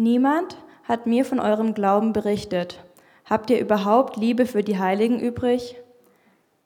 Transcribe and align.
Niemand 0.00 0.56
hat 0.84 1.08
mir 1.08 1.24
von 1.24 1.40
eurem 1.40 1.74
Glauben 1.74 2.12
berichtet. 2.12 2.84
Habt 3.24 3.50
ihr 3.50 3.58
überhaupt 3.58 4.16
Liebe 4.16 4.46
für 4.46 4.62
die 4.62 4.78
Heiligen 4.78 5.18
übrig? 5.18 5.74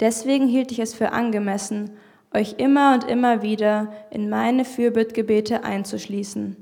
Deswegen 0.01 0.47
hielt 0.47 0.71
ich 0.71 0.81
es 0.81 0.93
für 0.93 1.13
angemessen, 1.13 1.97
euch 2.35 2.57
immer 2.59 2.93
und 2.93 3.05
immer 3.05 3.41
wieder 3.41 3.91
in 4.11 4.29
meine 4.29 4.67
Fürbittgebete 4.67 5.65
einzuschließen. 5.65 6.59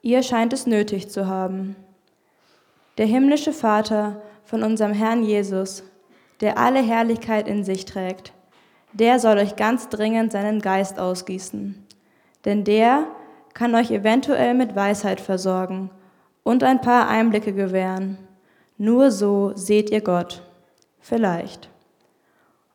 Ihr 0.00 0.22
scheint 0.22 0.54
es 0.54 0.66
nötig 0.66 1.10
zu 1.10 1.26
haben. 1.26 1.76
Der 2.96 3.04
himmlische 3.04 3.52
Vater 3.52 4.22
von 4.44 4.62
unserem 4.62 4.94
Herrn 4.94 5.22
Jesus, 5.22 5.82
der 6.40 6.56
alle 6.56 6.80
Herrlichkeit 6.80 7.46
in 7.46 7.64
sich 7.64 7.84
trägt, 7.84 8.32
der 8.94 9.18
soll 9.18 9.36
euch 9.36 9.56
ganz 9.56 9.90
dringend 9.90 10.32
seinen 10.32 10.62
Geist 10.62 10.98
ausgießen. 10.98 11.86
Denn 12.46 12.64
der 12.64 13.04
kann 13.52 13.74
euch 13.74 13.90
eventuell 13.90 14.54
mit 14.54 14.74
Weisheit 14.74 15.20
versorgen 15.20 15.90
und 16.48 16.64
ein 16.64 16.80
paar 16.80 17.08
Einblicke 17.08 17.52
gewähren 17.52 18.18
nur 18.80 19.10
so 19.10 19.50
seht 19.56 19.90
ihr 19.90 20.00
Gott. 20.00 20.40
Vielleicht. 21.00 21.68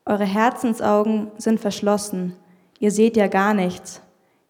Eure 0.06 0.26
Herzensaugen 0.26 1.32
sind 1.38 1.62
verschlossen. 1.62 2.36
Ihr 2.80 2.92
seht 2.92 3.16
ja 3.16 3.28
gar 3.28 3.54
nichts. 3.54 4.02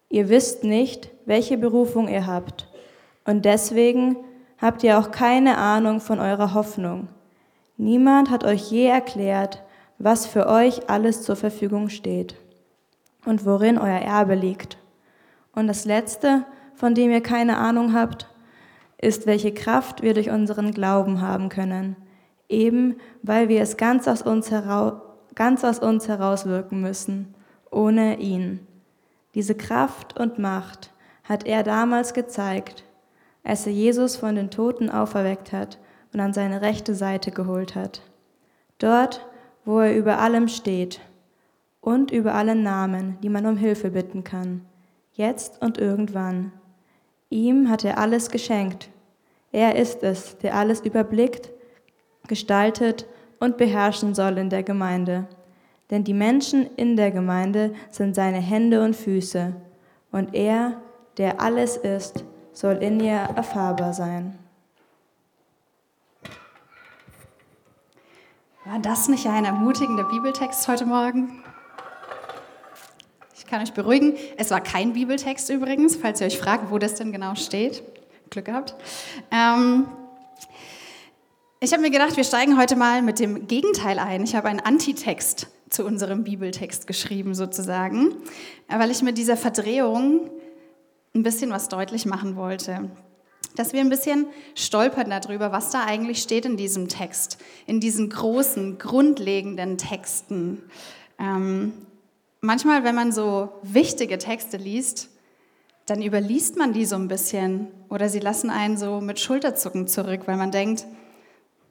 Ihr 0.08 0.28
wisst 0.28 0.64
nicht, 0.64 1.10
welche 1.26 1.56
Berufung 1.56 2.08
ihr 2.08 2.26
habt. 2.26 2.68
Und 3.24 3.44
deswegen 3.44 4.16
habt 4.58 4.82
ihr 4.82 4.98
auch 4.98 5.12
keine 5.12 5.56
Ahnung 5.56 6.00
von 6.00 6.18
eurer 6.18 6.54
Hoffnung. 6.54 7.06
Niemand 7.76 8.30
hat 8.30 8.42
euch 8.42 8.72
je 8.72 8.86
erklärt, 8.86 9.62
was 9.98 10.26
für 10.26 10.48
euch 10.48 10.90
alles 10.90 11.22
zur 11.22 11.36
Verfügung 11.36 11.88
steht 11.88 12.34
und 13.24 13.46
worin 13.46 13.78
euer 13.78 14.00
Erbe 14.00 14.34
liegt. 14.34 14.76
Und 15.54 15.68
das 15.68 15.84
Letzte, 15.84 16.44
von 16.74 16.96
dem 16.96 17.12
ihr 17.12 17.22
keine 17.22 17.58
Ahnung 17.58 17.94
habt, 17.94 18.28
ist, 18.98 19.26
welche 19.26 19.52
Kraft 19.52 20.02
wir 20.02 20.14
durch 20.14 20.30
unseren 20.30 20.72
Glauben 20.72 21.20
haben 21.20 21.48
können, 21.48 21.96
eben 22.48 22.96
weil 23.22 23.48
wir 23.48 23.60
es 23.60 23.76
ganz 23.76 24.08
aus 24.08 24.22
uns, 24.22 24.50
heraus, 24.50 24.94
ganz 25.34 25.64
aus 25.64 25.78
uns 25.78 26.08
herauswirken 26.08 26.80
müssen, 26.80 27.34
ohne 27.70 28.18
ihn. 28.18 28.66
Diese 29.34 29.54
Kraft 29.54 30.18
und 30.18 30.38
Macht 30.38 30.92
hat 31.24 31.46
er 31.46 31.62
damals 31.62 32.14
gezeigt, 32.14 32.84
als 33.42 33.66
er 33.66 33.72
Jesus 33.72 34.16
von 34.16 34.36
den 34.36 34.50
Toten 34.50 34.90
auferweckt 34.90 35.52
hat 35.52 35.78
und 36.12 36.20
an 36.20 36.32
seine 36.32 36.62
rechte 36.62 36.94
Seite 36.94 37.30
geholt 37.30 37.74
hat. 37.74 38.02
Dort, 38.78 39.26
wo 39.64 39.80
er 39.80 39.96
über 39.96 40.18
allem 40.18 40.48
steht 40.48 41.00
und 41.80 42.10
über 42.10 42.34
allen 42.34 42.62
Namen, 42.62 43.18
die 43.22 43.28
man 43.28 43.46
um 43.46 43.56
Hilfe 43.56 43.90
bitten 43.90 44.24
kann, 44.24 44.64
jetzt 45.12 45.60
und 45.60 45.78
irgendwann. 45.78 46.52
Ihm 47.34 47.68
hat 47.68 47.82
er 47.82 47.98
alles 47.98 48.30
geschenkt, 48.30 48.90
er 49.50 49.74
ist 49.74 50.04
es, 50.04 50.38
der 50.38 50.54
alles 50.54 50.82
überblickt, 50.82 51.50
gestaltet 52.28 53.06
und 53.40 53.56
beherrschen 53.56 54.14
soll 54.14 54.38
in 54.38 54.50
der 54.50 54.62
Gemeinde. 54.62 55.26
Denn 55.90 56.04
die 56.04 56.14
Menschen 56.14 56.64
in 56.76 56.94
der 56.96 57.10
Gemeinde 57.10 57.74
sind 57.90 58.14
seine 58.14 58.38
Hände 58.38 58.84
und 58.84 58.94
Füße. 58.94 59.52
Und 60.12 60.32
er, 60.32 60.80
der 61.16 61.40
alles 61.40 61.76
ist, 61.76 62.24
soll 62.52 62.74
in 62.74 63.00
ihr 63.00 63.16
erfahrbar 63.16 63.92
sein. 63.94 64.38
War 68.64 68.78
das 68.78 69.08
nicht 69.08 69.26
ein 69.26 69.44
ermutigender 69.44 70.04
Bibeltext 70.04 70.68
heute 70.68 70.86
Morgen? 70.86 71.43
Ich 73.44 73.50
kann 73.50 73.62
euch 73.62 73.74
beruhigen, 73.74 74.14
es 74.38 74.50
war 74.50 74.62
kein 74.62 74.94
Bibeltext 74.94 75.50
übrigens, 75.50 75.96
falls 75.96 76.20
ihr 76.20 76.28
euch 76.28 76.38
fragt, 76.38 76.70
wo 76.70 76.78
das 76.78 76.94
denn 76.94 77.12
genau 77.12 77.34
steht. 77.34 77.82
Glück 78.30 78.46
gehabt. 78.46 78.74
Ähm, 79.30 79.86
ich 81.60 81.72
habe 81.72 81.82
mir 81.82 81.90
gedacht, 81.90 82.16
wir 82.16 82.24
steigen 82.24 82.58
heute 82.58 82.74
mal 82.74 83.02
mit 83.02 83.18
dem 83.20 83.46
Gegenteil 83.46 83.98
ein. 83.98 84.24
Ich 84.24 84.34
habe 84.34 84.48
einen 84.48 84.60
Antitext 84.60 85.48
zu 85.68 85.84
unserem 85.84 86.24
Bibeltext 86.24 86.86
geschrieben, 86.86 87.34
sozusagen, 87.34 88.14
weil 88.68 88.90
ich 88.90 89.02
mit 89.02 89.18
dieser 89.18 89.36
Verdrehung 89.36 90.30
ein 91.14 91.22
bisschen 91.22 91.50
was 91.50 91.68
deutlich 91.68 92.06
machen 92.06 92.36
wollte. 92.36 92.90
Dass 93.56 93.74
wir 93.74 93.80
ein 93.80 93.90
bisschen 93.90 94.26
stolpern 94.54 95.10
darüber, 95.10 95.52
was 95.52 95.70
da 95.70 95.84
eigentlich 95.84 96.22
steht 96.22 96.46
in 96.46 96.56
diesem 96.56 96.88
Text, 96.88 97.38
in 97.66 97.78
diesen 97.78 98.08
großen, 98.08 98.78
grundlegenden 98.78 99.76
Texten. 99.76 100.62
Ähm, 101.18 101.74
manchmal, 102.44 102.84
wenn 102.84 102.94
man 102.94 103.10
so 103.10 103.48
wichtige 103.62 104.18
Texte 104.18 104.56
liest, 104.56 105.08
dann 105.86 106.02
überliest 106.02 106.56
man 106.56 106.72
die 106.72 106.84
so 106.84 106.96
ein 106.96 107.08
bisschen 107.08 107.68
oder 107.88 108.08
sie 108.08 108.20
lassen 108.20 108.50
einen 108.50 108.76
so 108.76 109.00
mit 109.00 109.18
Schulterzucken 109.18 109.86
zurück, 109.86 110.22
weil 110.26 110.36
man 110.36 110.50
denkt, 110.50 110.86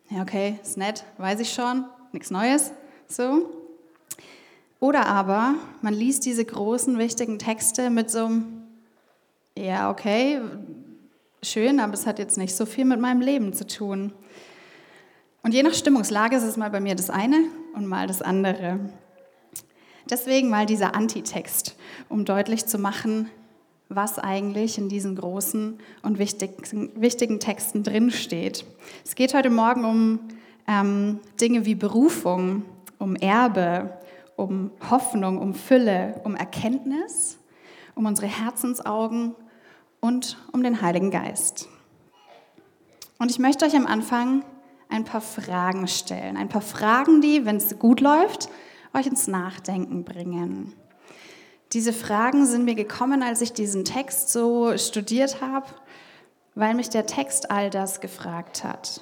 ja 0.09 0.22
okay, 0.22 0.59
ist 0.61 0.78
nett, 0.78 1.03
weiß 1.17 1.39
ich 1.39 1.53
schon, 1.53 1.85
nichts 2.11 2.29
Neues, 2.29 2.72
so. 3.07 3.50
Oder 4.79 5.06
aber 5.06 5.56
man 5.81 5.94
liest 5.94 6.25
diese 6.25 6.44
großen, 6.44 6.97
wichtigen 6.97 7.40
Texte 7.40 7.90
mit 7.90 8.11
so 8.11 8.25
einem, 8.25 8.63
ja 9.57 9.90
okay, 9.90 10.41
schön, 11.41 11.79
aber 11.79 11.94
es 11.94 12.05
hat 12.05 12.19
jetzt 12.19 12.38
nicht 12.38 12.55
so 12.55 12.66
viel 12.66 12.85
mit 12.85 13.00
meinem 13.00 13.22
Leben 13.22 13.53
zu 13.53 13.66
tun. 13.66 14.13
Und 15.41 15.53
je 15.53 15.63
nach 15.63 15.73
Stimmungslage 15.73 16.35
ist 16.35 16.44
es 16.44 16.57
mal 16.57 16.69
bei 16.69 16.79
mir 16.79 16.95
das 16.95 17.09
eine 17.09 17.38
und 17.75 17.88
mal 17.88 18.07
das 18.07 18.22
andere. 18.22 18.79
Deswegen 20.09 20.50
mal 20.50 20.66
dieser 20.66 20.96
Antitext, 20.96 21.75
um 22.09 22.25
deutlich 22.25 22.66
zu 22.66 22.78
machen, 22.78 23.30
was 23.90 24.19
eigentlich 24.19 24.78
in 24.78 24.90
diesen 24.90 25.16
großen 25.16 25.80
und 26.02 26.19
wichtigen, 26.19 26.91
wichtigen 26.96 27.40
Texten 27.40 27.84
drinsteht. 27.84 28.66
Es 29.06 29.16
geht 29.16 29.34
heute 29.34 29.50
Morgen 29.50 29.86
um 29.86 30.19
ähm, 30.68 31.19
Dinge 31.40 31.66
wie 31.66 31.75
Berufung, 31.75 32.64
um 32.97 33.16
Erbe, 33.16 33.97
um 34.36 34.72
Hoffnung, 34.90 35.38
um 35.38 35.53
Fülle, 35.53 36.20
um 36.24 36.35
Erkenntnis, 36.35 37.38
um 37.96 38.06
unsere 38.06 38.28
Herzensaugen 38.28 39.35
und 40.00 40.38
um 40.52 40.64
den 40.64 40.81
Heiligen 40.81 41.12
Geist. 41.12 41.70
Und 43.20 43.31
ich 43.31 43.40
möchte 43.40 43.66
euch 43.66 43.75
am 43.75 43.88
Anfang 43.88 44.44
ein 44.90 45.06
paar 45.06 45.22
Fragen 45.22 45.88
stellen. 45.88 46.35
Ein 46.35 46.50
paar 46.50 46.62
Fragen, 46.62 47.22
die, 47.22 47.46
wenn 47.46 47.58
es 47.58 47.80
gut 47.80 48.02
läuft, 48.02 48.50
euch 48.93 49.07
ins 49.07 49.27
Nachdenken 49.27 50.03
bringen. 50.03 50.73
Diese 51.73 51.93
Fragen 51.93 52.45
sind 52.45 52.65
mir 52.65 52.75
gekommen, 52.75 53.23
als 53.23 53.41
ich 53.41 53.53
diesen 53.53 53.83
Text 53.83 54.29
so 54.29 54.77
studiert 54.77 55.41
habe, 55.41 55.65
weil 56.55 56.75
mich 56.75 56.89
der 56.89 57.07
Text 57.07 57.49
all 57.49 57.69
das 57.69 57.99
gefragt 57.99 58.63
hat. 58.63 59.01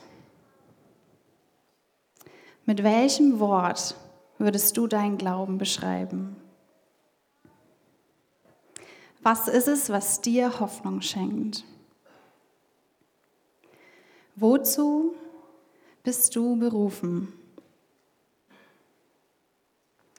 Mit 2.65 2.83
welchem 2.83 3.39
Wort 3.39 3.95
würdest 4.37 4.77
du 4.77 4.87
deinen 4.87 5.17
Glauben 5.17 5.57
beschreiben? 5.57 6.37
Was 9.21 9.47
ist 9.47 9.67
es, 9.67 9.89
was 9.89 10.21
dir 10.21 10.59
Hoffnung 10.59 11.01
schenkt? 11.01 11.63
Wozu 14.35 15.13
bist 16.03 16.35
du 16.35 16.55
berufen? 16.55 17.33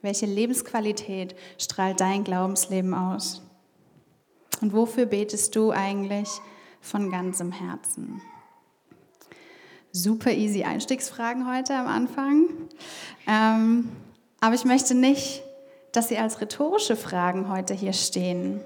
Welche 0.02 0.26
Lebensqualität 0.26 1.36
strahlt 1.58 2.00
dein 2.00 2.24
Glaubensleben 2.24 2.92
aus? 2.92 3.40
Und 4.60 4.72
wofür 4.72 5.06
betest 5.06 5.54
du 5.54 5.70
eigentlich 5.70 6.28
von 6.80 7.10
ganzem 7.10 7.52
Herzen? 7.52 8.20
Super 9.92 10.32
easy 10.32 10.64
Einstiegsfragen 10.64 11.48
heute 11.48 11.74
am 11.76 11.86
Anfang. 11.86 12.48
Ähm, 13.28 13.92
aber 14.40 14.56
ich 14.56 14.64
möchte 14.64 14.96
nicht, 14.96 15.44
dass 15.92 16.08
sie 16.08 16.18
als 16.18 16.40
rhetorische 16.40 16.96
Fragen 16.96 17.48
heute 17.48 17.72
hier 17.72 17.92
stehen. 17.92 18.60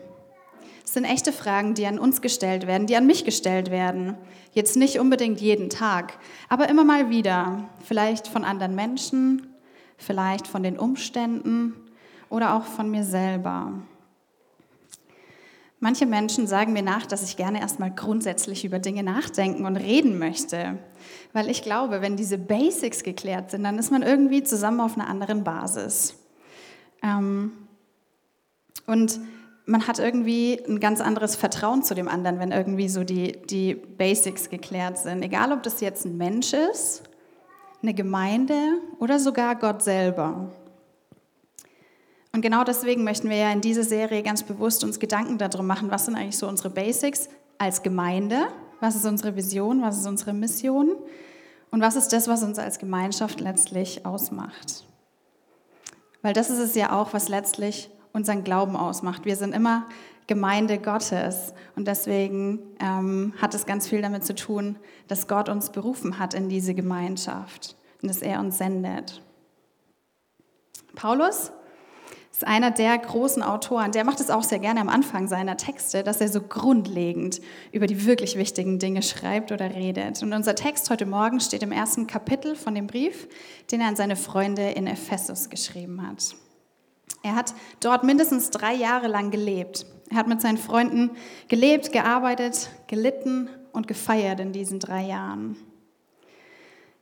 Es 0.86 0.94
sind 0.94 1.04
echte 1.04 1.32
Fragen, 1.32 1.74
die 1.74 1.84
an 1.84 1.98
uns 1.98 2.22
gestellt 2.22 2.66
werden, 2.66 2.86
die 2.86 2.97
an 2.97 3.06
mich 3.06 3.26
gestellt 3.26 3.70
werden. 3.70 4.16
Jetzt 4.53 4.76
nicht 4.76 5.00
unbedingt 5.00 5.41
jeden 5.42 5.68
Tag, 5.68 6.18
aber 6.48 6.71
immer 6.71 6.84
mal 6.84 7.10
wieder. 7.10 7.68
Vielleicht 7.84 8.28
von 8.28 8.44
anderen 8.44 8.74
Menschen, 8.74 9.55
vielleicht 9.97 10.47
von 10.47 10.63
den 10.63 10.78
Umständen 10.78 11.75
oder 12.28 12.54
auch 12.54 12.65
von 12.65 12.91
mir 12.91 13.04
selber. 13.04 13.72
Manche 15.78 16.07
Menschen 16.07 16.47
sagen 16.47 16.72
mir 16.72 16.83
nach, 16.83 17.07
dass 17.07 17.22
ich 17.22 17.37
gerne 17.37 17.60
erstmal 17.60 17.91
grundsätzlich 17.91 18.65
über 18.65 18.78
Dinge 18.78 19.03
nachdenken 19.03 19.66
und 19.66 19.77
reden 19.77 20.19
möchte, 20.19 20.78
weil 21.33 21.51
ich 21.51 21.63
glaube, 21.63 22.01
wenn 22.01 22.16
diese 22.16 22.39
Basics 22.39 23.03
geklärt 23.03 23.51
sind, 23.51 23.63
dann 23.65 23.78
ist 23.78 23.91
man 23.91 24.03
irgendwie 24.03 24.43
zusammen 24.43 24.81
auf 24.81 24.97
einer 24.97 25.09
anderen 25.09 25.45
Basis. 25.45 26.15
Ähm, 27.03 27.53
und 28.87 29.21
man 29.66 29.87
hat 29.87 29.98
irgendwie 29.98 30.63
ein 30.66 30.81
ganz 30.81 31.01
anderes 31.01 31.37
Vertrauen 31.37 31.83
zu 31.83 31.95
dem 31.95 32.09
anderen, 32.09 32.39
wenn 32.39 32.53
irgendwie 32.53 32.89
so 32.89 33.04
die, 33.04 33.33
die 33.43 33.75
Basics 33.75 34.48
geklärt 34.48 34.97
sind. 34.98 35.22
Egal, 35.22 35.53
ob 35.53 35.63
das 35.63 35.81
jetzt 35.81 36.07
ein 36.07 36.16
Mensch 36.16 36.53
ist 36.53 37.03
eine 37.86 37.94
Gemeinde 37.94 38.80
oder 38.98 39.21
sogar 39.21 39.54
Gott 39.54 39.80
selber. 39.80 40.50
Und 42.33 42.42
genau 42.42 42.65
deswegen 42.65 43.04
möchten 43.04 43.30
wir 43.30 43.36
ja 43.36 43.53
in 43.53 43.60
dieser 43.60 43.84
Serie 43.84 44.24
ganz 44.24 44.42
bewusst 44.42 44.83
uns 44.83 44.98
Gedanken 44.98 45.38
darum 45.38 45.66
machen, 45.66 45.91
was 45.91 46.04
sind 46.04 46.16
eigentlich 46.16 46.36
so 46.36 46.48
unsere 46.48 46.68
Basics 46.68 47.28
als 47.59 47.83
Gemeinde, 47.83 48.48
Was 48.80 48.94
ist 48.94 49.06
unsere 49.06 49.36
Vision? 49.36 49.80
Was 49.80 49.98
ist 49.98 50.06
unsere 50.06 50.34
Mission? 50.34 50.97
Und 51.71 51.80
was 51.80 51.97
ist 51.97 52.12
das, 52.12 52.28
was 52.28 52.42
uns 52.42 52.59
als 52.59 52.78
Gemeinschaft 52.78 53.41
letztlich 53.41 54.04
ausmacht? 54.04 54.84
Weil 56.21 56.34
das 56.34 56.50
ist 56.50 56.59
es 56.59 56.74
ja 56.74 56.92
auch, 56.92 57.15
was 57.15 57.30
letztlich 57.30 57.88
unseren 58.12 58.44
Glauben 58.44 58.77
ausmacht. 58.77 59.24
Wir 59.24 59.36
sind 59.36 59.54
immer 59.54 59.86
Gemeinde 60.27 60.77
Gottes 60.77 61.54
und 61.77 61.86
deswegen 61.86 62.59
ähm, 62.80 63.33
hat 63.41 63.54
es 63.54 63.65
ganz 63.65 63.88
viel 63.88 64.03
damit 64.03 64.24
zu 64.24 64.34
tun, 64.34 64.77
dass 65.09 65.28
Gott 65.28 65.48
uns 65.48 65.71
berufen 65.71 66.18
hat 66.18 66.34
in 66.34 66.50
diese 66.50 66.74
Gemeinschaft 66.74 67.75
und 68.03 68.09
dass 68.09 68.22
er 68.22 68.41
uns 68.41 68.59
sendet. 68.59 69.22
Paulus 70.95 71.53
ist 72.33 72.47
einer 72.47 72.71
der 72.71 72.98
großen 72.98 73.43
Autoren, 73.43 73.93
der 73.93 74.04
macht 74.04 74.21
es 74.21 74.28
auch 74.28 74.43
sehr 74.43 74.59
gerne 74.59 74.81
am 74.81 74.91
Anfang 74.91 75.27
seiner 75.27 75.57
Texte, 75.57 76.03
dass 76.03 76.21
er 76.21 76.28
so 76.28 76.43
grundlegend 76.43 77.41
über 77.72 77.87
die 77.87 78.04
wirklich 78.04 78.37
wichtigen 78.37 78.78
Dinge 78.78 79.03
schreibt 79.03 79.53
oder 79.53 79.75
redet. 79.75 80.22
Und 80.22 80.34
unser 80.34 80.54
Text 80.54 80.91
heute 80.91 81.07
Morgen 81.07 81.41
steht 81.41 81.63
im 81.63 81.72
ersten 81.72 82.07
Kapitel 82.07 82.54
von 82.54 82.75
dem 82.75 82.87
Brief, 82.87 83.27
den 83.71 83.81
er 83.81 83.89
an 83.89 83.97
seine 83.97 84.16
Freunde 84.16 84.71
in 84.71 84.87
Ephesus 84.87 85.48
geschrieben 85.48 86.07
hat. 86.07 86.37
Er 87.22 87.34
hat 87.34 87.54
dort 87.81 88.04
mindestens 88.04 88.51
drei 88.51 88.75
Jahre 88.75 89.09
lang 89.09 89.31
gelebt. 89.31 89.87
Er 90.10 90.19
hat 90.19 90.28
mit 90.28 90.41
seinen 90.41 90.59
Freunden 90.59 91.13
gelebt, 91.48 91.91
gearbeitet, 91.91 92.71
gelitten 92.87 93.48
und 93.72 93.89
gefeiert 93.89 94.41
in 94.41 94.53
diesen 94.53 94.78
drei 94.78 95.03
Jahren. 95.03 95.57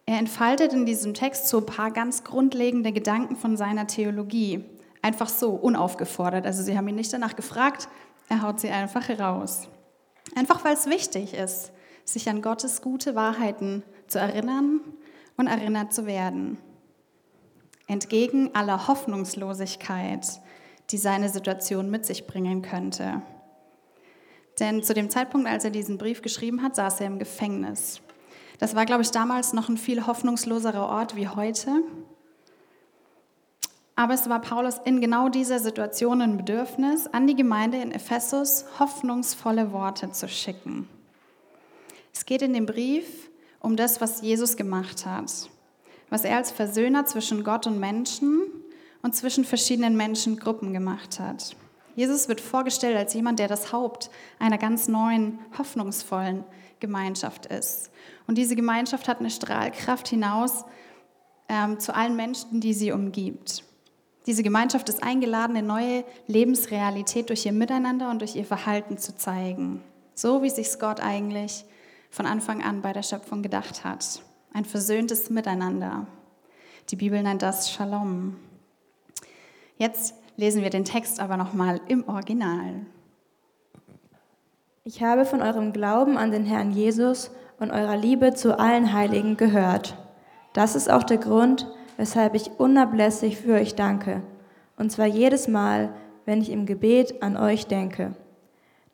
Er 0.07 0.19
entfaltet 0.19 0.73
in 0.73 0.87
diesem 0.87 1.15
Text 1.15 1.49
so 1.49 1.59
ein 1.59 1.67
paar 1.67 1.91
ganz 1.91 2.25
grundlegende 2.25 2.93
Gedanken 2.93 3.37
von 3.37 3.57
seiner 3.57 3.87
Theologie, 3.87 4.65
Einfach 5.05 5.29
so, 5.29 5.51
unaufgefordert. 5.51 6.47
Also 6.47 6.63
sie 6.63 6.79
haben 6.79 6.89
ihn 6.89 6.95
nicht 6.95 7.13
danach 7.13 7.37
gefragt, 7.37 7.91
er 8.31 8.41
haut 8.41 8.59
sie 8.59 8.71
einfach 8.71 9.07
raus. 9.11 9.69
Einfach 10.35 10.65
weil 10.65 10.73
es 10.73 10.87
wichtig 10.87 11.35
ist, 11.35 11.73
sich 12.07 12.31
an 12.31 12.41
Gottes 12.41 12.81
gute 12.81 13.15
Wahrheiten 13.15 13.83
zu 14.07 14.19
erinnern 14.19 14.81
und 15.37 15.47
erinnert 15.47 15.93
zu 15.93 16.07
werden. 16.07 16.57
Entgegen 17.87 18.55
aller 18.55 18.89
Hoffnungslosigkeit, 18.89 20.41
die 20.91 20.97
seine 20.97 21.29
Situation 21.29 21.91
mit 21.91 22.07
sich 22.07 22.27
bringen 22.27 22.63
könnte. 22.63 23.21
Denn 24.59 24.83
zu 24.83 24.95
dem 24.95 25.11
Zeitpunkt, 25.11 25.47
als 25.47 25.67
er 25.67 25.71
diesen 25.71 25.99
Brief 25.99 26.23
geschrieben 26.23 26.63
hat, 26.63 26.77
saß 26.77 27.03
er 27.03 27.09
im 27.09 27.19
Gefängnis. 27.19 28.01
Das 28.59 28.75
war, 28.75 28.87
glaube 28.87 29.03
ich, 29.03 29.11
damals 29.11 29.53
noch 29.53 29.69
ein 29.69 29.77
viel 29.77 30.07
hoffnungsloserer 30.07 30.89
Ort 30.89 31.17
wie 31.17 31.29
heute. 31.29 31.83
Aber 33.97 34.15
es 34.15 34.29
war 34.29 34.41
Paulus 34.41 34.77
in 34.85 35.01
genau 35.01 35.29
dieser 35.29 35.61
Situation 35.61 36.21
ein 36.21 36.37
Bedürfnis, 36.37 37.07
an 37.09 37.27
die 37.27 37.37
Gemeinde 37.37 37.79
in 37.79 37.93
Ephesus 37.93 38.65
hoffnungsvolle 38.79 39.73
Worte 39.73 40.11
zu 40.11 40.29
schicken. 40.29 40.89
Es 42.13 42.27
geht 42.27 42.43
in 42.43 42.53
dem 42.53 42.67
Brief 42.67 43.31
um 43.61 43.77
das, 43.77 44.01
was 44.01 44.21
Jesus 44.21 44.57
gemacht 44.57 45.07
hat, 45.07 45.49
was 46.11 46.25
er 46.25 46.37
als 46.37 46.51
Versöhner 46.51 47.07
zwischen 47.07 47.45
Gott 47.45 47.67
und 47.67 47.79
Menschen 47.79 48.43
und 49.03 49.15
zwischen 49.15 49.45
verschiedenen 49.45 49.97
Menschengruppen 49.97 50.73
gemacht 50.73 51.21
hat. 51.21 51.57
Jesus 51.97 52.29
wird 52.29 52.41
vorgestellt 52.41 52.97
als 52.97 53.15
jemand, 53.15 53.39
der 53.39 53.47
das 53.49 53.73
Haupt 53.73 54.11
einer 54.41 54.59
ganz 54.59 54.89
neuen, 54.89 55.39
hoffnungsvollen 55.57 56.45
Gemeinschaft 56.85 57.47
ist. 57.47 57.91
Und 58.27 58.37
diese 58.37 58.57
Gemeinschaft 58.57 59.09
hat 59.09 59.21
eine 59.21 59.31
Strahlkraft 59.31 60.09
hinaus 60.09 60.65
ähm, 61.49 61.81
zu 61.81 61.95
allen 61.95 62.15
Menschen, 62.15 62.61
die 62.61 62.75
sie 62.75 62.93
umgibt. 62.93 63.65
Diese 64.27 64.43
Gemeinschaft 64.43 64.89
ist 64.91 65.03
eingeladen, 65.03 65.57
eine 65.57 65.67
neue 65.67 66.05
Lebensrealität 66.27 67.31
durch 67.31 67.47
ihr 67.47 67.53
Miteinander 67.53 68.11
und 68.11 68.21
durch 68.21 68.37
ihr 68.37 68.45
Verhalten 68.45 68.99
zu 68.99 69.17
zeigen. 69.17 69.83
So 70.15 70.43
wie 70.43 70.51
sich 70.51 70.79
Gott 70.79 71.01
eigentlich 71.01 71.65
von 72.11 72.27
Anfang 72.27 72.63
an 72.63 72.83
bei 72.83 72.93
der 72.93 73.03
Schöpfung 73.03 73.43
gedacht 73.43 73.85
hat. 73.85 74.23
Ein 74.53 74.65
versöhntes 74.65 75.31
Miteinander. 75.31 76.07
Die 76.91 76.97
Bibel 76.97 77.23
nennt 77.23 77.43
das 77.43 77.71
Shalom. 77.71 78.37
Jetzt 79.79 80.15
lesen 80.37 80.63
wir 80.63 80.71
den 80.71 80.85
Text 80.85 81.19
aber 81.19 81.37
nochmal 81.37 81.81
im 81.89 82.07
Original. 82.09 82.87
Ich 84.87 85.03
habe 85.03 85.25
von 85.25 85.41
eurem 85.41 85.73
Glauben 85.73 86.19
an 86.19 86.31
den 86.31 86.45
Herrn 86.45 86.71
Jesus 86.71 87.31
und 87.59 87.71
eurer 87.71 87.97
Liebe 87.97 88.35
zu 88.35 88.59
allen 88.59 88.93
Heiligen 88.93 89.39
gehört. 89.39 89.97
Das 90.53 90.77
ist 90.77 90.91
auch 90.91 91.05
der 91.05 91.17
Grund, 91.17 91.67
weshalb 91.97 92.35
ich 92.35 92.51
unablässig 92.59 93.39
für 93.39 93.55
euch 93.55 93.75
danke, 93.75 94.21
und 94.77 94.93
zwar 94.93 95.07
jedes 95.07 95.49
Mal, 95.49 95.95
wenn 96.27 96.43
ich 96.43 96.51
im 96.51 96.67
Gebet 96.67 97.23
an 97.23 97.39
euch 97.39 97.67
denke. 97.67 98.15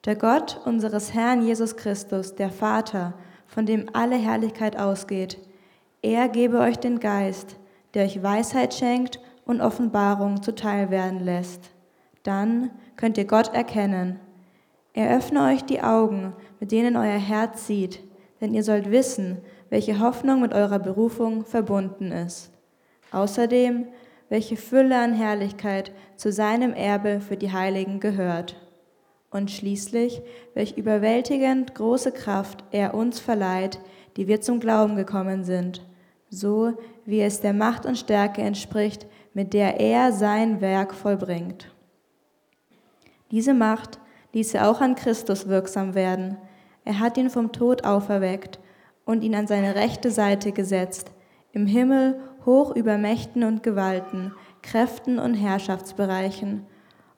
Der 0.04 0.14
Gott 0.14 0.60
unseres 0.64 1.12
Herrn 1.12 1.42
Jesus 1.42 1.76
Christus, 1.76 2.37
der 2.37 2.50
Vater, 2.50 3.14
von 3.48 3.66
dem 3.66 3.87
alle 3.92 4.14
Herrlichkeit 4.14 4.78
ausgeht, 4.78 5.38
er 6.02 6.28
gebe 6.28 6.60
euch 6.60 6.78
den 6.78 7.00
Geist, 7.00 7.56
der 7.94 8.04
euch 8.04 8.22
Weisheit 8.22 8.75
schenkt 8.75 9.19
und 9.44 9.60
Offenbarung 9.60 10.40
zuteil 10.40 10.92
werden 10.92 11.19
lässt. 11.19 11.72
Dann 12.22 12.70
könnt 12.94 13.19
ihr 13.19 13.26
Gott 13.26 13.52
erkennen. 13.52 14.20
Er 15.00 15.17
öffne 15.17 15.44
euch 15.44 15.64
die 15.64 15.81
Augen, 15.81 16.35
mit 16.61 16.73
denen 16.73 16.94
euer 16.94 17.17
Herz 17.19 17.67
sieht, 17.67 18.00
denn 18.43 18.52
ihr 18.52 18.62
sollt 18.62 18.91
wissen, 18.91 19.38
welche 19.70 19.99
Hoffnung 19.99 20.43
mit 20.43 20.52
eurer 20.52 20.79
Berufung 20.79 21.47
verbunden 21.47 22.12
ist. 22.12 22.50
Außerdem, 23.11 23.88
welche 24.29 24.58
Fülle 24.58 24.99
an 24.99 25.14
Herrlichkeit 25.14 25.93
zu 26.17 26.31
seinem 26.31 26.75
Erbe 26.75 27.23
für 27.23 27.38
die 27.38 27.50
Heiligen 27.50 27.99
gehört. 27.99 28.61
Und 29.31 29.50
schließlich, 29.50 30.20
welch 30.52 30.76
überwältigend 30.76 31.75
große 31.75 32.12
Kraft 32.12 32.62
er 32.70 32.93
uns 32.93 33.20
verleiht, 33.20 33.81
die 34.19 34.29
wir 34.29 34.43
zum 34.43 34.61
Glauben 34.61 34.97
gekommen 34.97 35.44
sind, 35.44 35.81
so 36.29 36.75
wie 37.06 37.23
es 37.23 37.41
der 37.41 37.55
Macht 37.55 37.87
und 37.87 37.97
Stärke 37.97 38.43
entspricht, 38.43 39.06
mit 39.32 39.55
der 39.55 39.81
er 39.81 40.12
sein 40.12 40.61
Werk 40.61 40.93
vollbringt. 40.93 41.75
Diese 43.31 43.55
Macht 43.55 43.99
ließ 44.32 44.54
er 44.54 44.70
auch 44.70 44.80
an 44.80 44.94
Christus 44.94 45.48
wirksam 45.48 45.94
werden. 45.94 46.36
Er 46.84 46.98
hat 46.98 47.16
ihn 47.16 47.30
vom 47.30 47.52
Tod 47.52 47.84
auferweckt 47.84 48.58
und 49.04 49.22
ihn 49.22 49.34
an 49.34 49.46
seine 49.46 49.74
rechte 49.74 50.10
Seite 50.10 50.52
gesetzt, 50.52 51.10
im 51.52 51.66
Himmel 51.66 52.20
hoch 52.46 52.74
über 52.74 52.96
Mächten 52.96 53.44
und 53.44 53.62
Gewalten, 53.62 54.32
Kräften 54.62 55.18
und 55.18 55.34
Herrschaftsbereichen 55.34 56.66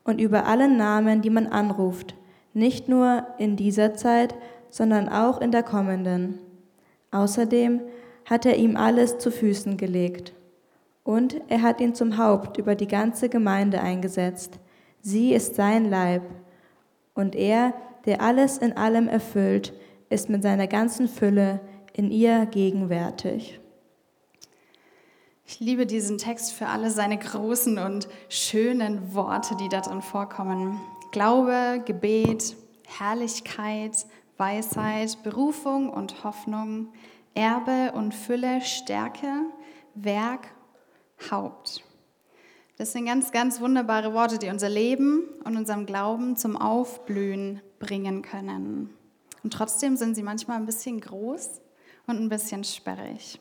und 0.04 0.20
über 0.20 0.46
allen 0.46 0.76
Namen, 0.76 1.22
die 1.22 1.30
man 1.30 1.46
anruft, 1.46 2.14
nicht 2.54 2.88
nur 2.88 3.26
in 3.38 3.56
dieser 3.56 3.94
Zeit, 3.94 4.34
sondern 4.70 5.08
auch 5.08 5.40
in 5.40 5.52
der 5.52 5.62
kommenden. 5.62 6.38
Außerdem 7.10 7.82
hat 8.24 8.46
er 8.46 8.56
ihm 8.56 8.76
alles 8.76 9.18
zu 9.18 9.30
Füßen 9.30 9.76
gelegt. 9.76 10.32
Und 11.04 11.40
er 11.48 11.62
hat 11.62 11.80
ihn 11.80 11.94
zum 11.94 12.16
Haupt 12.16 12.58
über 12.58 12.74
die 12.74 12.86
ganze 12.86 13.28
Gemeinde 13.28 13.80
eingesetzt. 13.80 14.58
Sie 15.00 15.34
ist 15.34 15.56
sein 15.56 15.90
Leib. 15.90 16.22
Und 17.14 17.34
er, 17.34 17.74
der 18.06 18.20
alles 18.22 18.58
in 18.58 18.76
allem 18.76 19.08
erfüllt, 19.08 19.72
ist 20.08 20.28
mit 20.28 20.42
seiner 20.42 20.66
ganzen 20.66 21.08
Fülle 21.08 21.60
in 21.92 22.10
ihr 22.10 22.46
gegenwärtig. 22.46 23.60
Ich 25.44 25.60
liebe 25.60 25.86
diesen 25.86 26.18
Text 26.18 26.52
für 26.52 26.68
alle 26.68 26.90
seine 26.90 27.18
großen 27.18 27.78
und 27.78 28.08
schönen 28.28 29.14
Worte, 29.14 29.56
die 29.56 29.68
da 29.68 29.80
drin 29.80 30.00
vorkommen. 30.00 30.80
Glaube, 31.10 31.82
Gebet, 31.84 32.56
Herrlichkeit, 32.86 34.06
Weisheit, 34.38 35.22
Berufung 35.22 35.90
und 35.90 36.24
Hoffnung, 36.24 36.88
Erbe 37.34 37.92
und 37.94 38.14
Fülle, 38.14 38.60
Stärke, 38.62 39.28
Werk, 39.94 40.48
Haupt. 41.30 41.84
Das 42.82 42.90
sind 42.90 43.06
ganz, 43.06 43.30
ganz 43.30 43.60
wunderbare 43.60 44.12
Worte, 44.12 44.38
die 44.40 44.48
unser 44.48 44.68
Leben 44.68 45.22
und 45.44 45.56
unserem 45.56 45.86
Glauben 45.86 46.36
zum 46.36 46.56
Aufblühen 46.56 47.60
bringen 47.78 48.22
können. 48.22 48.90
Und 49.44 49.52
trotzdem 49.52 49.96
sind 49.96 50.16
sie 50.16 50.24
manchmal 50.24 50.56
ein 50.56 50.66
bisschen 50.66 51.00
groß 51.00 51.60
und 52.08 52.20
ein 52.20 52.28
bisschen 52.28 52.64
sperrig. 52.64 53.38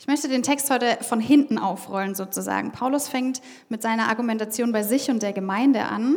Ich 0.00 0.08
möchte 0.08 0.26
den 0.26 0.42
Text 0.42 0.68
heute 0.68 0.98
von 1.02 1.20
hinten 1.20 1.58
aufrollen 1.58 2.16
sozusagen. 2.16 2.72
Paulus 2.72 3.06
fängt 3.06 3.40
mit 3.68 3.82
seiner 3.82 4.08
Argumentation 4.08 4.72
bei 4.72 4.82
sich 4.82 5.12
und 5.12 5.22
der 5.22 5.32
Gemeinde 5.32 5.84
an 5.84 6.16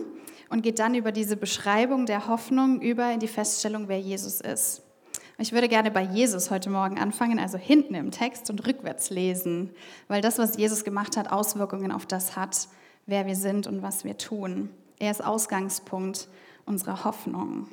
und 0.49 0.63
geht 0.63 0.79
dann 0.79 0.95
über 0.95 1.11
diese 1.11 1.37
Beschreibung 1.37 2.07
der 2.07 2.27
Hoffnung 2.27 2.81
über 2.81 3.11
in 3.11 3.19
die 3.19 3.27
Feststellung, 3.27 3.89
wer 3.89 3.99
Jesus 3.99 4.41
ist. 4.41 4.81
Ich 5.41 5.53
würde 5.53 5.67
gerne 5.67 5.89
bei 5.89 6.03
Jesus 6.03 6.51
heute 6.51 6.69
Morgen 6.69 6.99
anfangen, 6.99 7.39
also 7.39 7.57
hinten 7.57 7.95
im 7.95 8.11
Text 8.11 8.51
und 8.51 8.67
rückwärts 8.67 9.09
lesen, 9.09 9.71
weil 10.07 10.21
das, 10.21 10.37
was 10.37 10.55
Jesus 10.55 10.83
gemacht 10.83 11.17
hat, 11.17 11.31
Auswirkungen 11.31 11.91
auf 11.91 12.05
das 12.05 12.35
hat, 12.35 12.67
wer 13.07 13.25
wir 13.25 13.35
sind 13.35 13.65
und 13.65 13.81
was 13.81 14.03
wir 14.03 14.19
tun. 14.19 14.69
Er 14.99 15.09
ist 15.09 15.25
Ausgangspunkt 15.25 16.27
unserer 16.67 17.05
Hoffnung. 17.05 17.67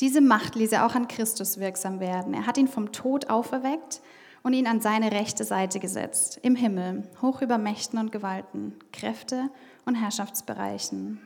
Diese 0.00 0.20
Macht 0.20 0.56
ließ 0.56 0.72
er 0.72 0.84
auch 0.84 0.96
an 0.96 1.06
Christus 1.06 1.60
wirksam 1.60 2.00
werden. 2.00 2.34
Er 2.34 2.48
hat 2.48 2.58
ihn 2.58 2.66
vom 2.66 2.90
Tod 2.90 3.30
auferweckt 3.30 4.00
und 4.42 4.52
ihn 4.52 4.66
an 4.66 4.80
seine 4.80 5.12
rechte 5.12 5.44
Seite 5.44 5.78
gesetzt, 5.78 6.40
im 6.42 6.56
Himmel, 6.56 7.04
hoch 7.22 7.40
über 7.40 7.56
Mächten 7.56 8.00
und 8.00 8.10
Gewalten, 8.10 8.74
Kräfte 8.92 9.48
und 9.86 9.94
Herrschaftsbereichen 9.94 11.20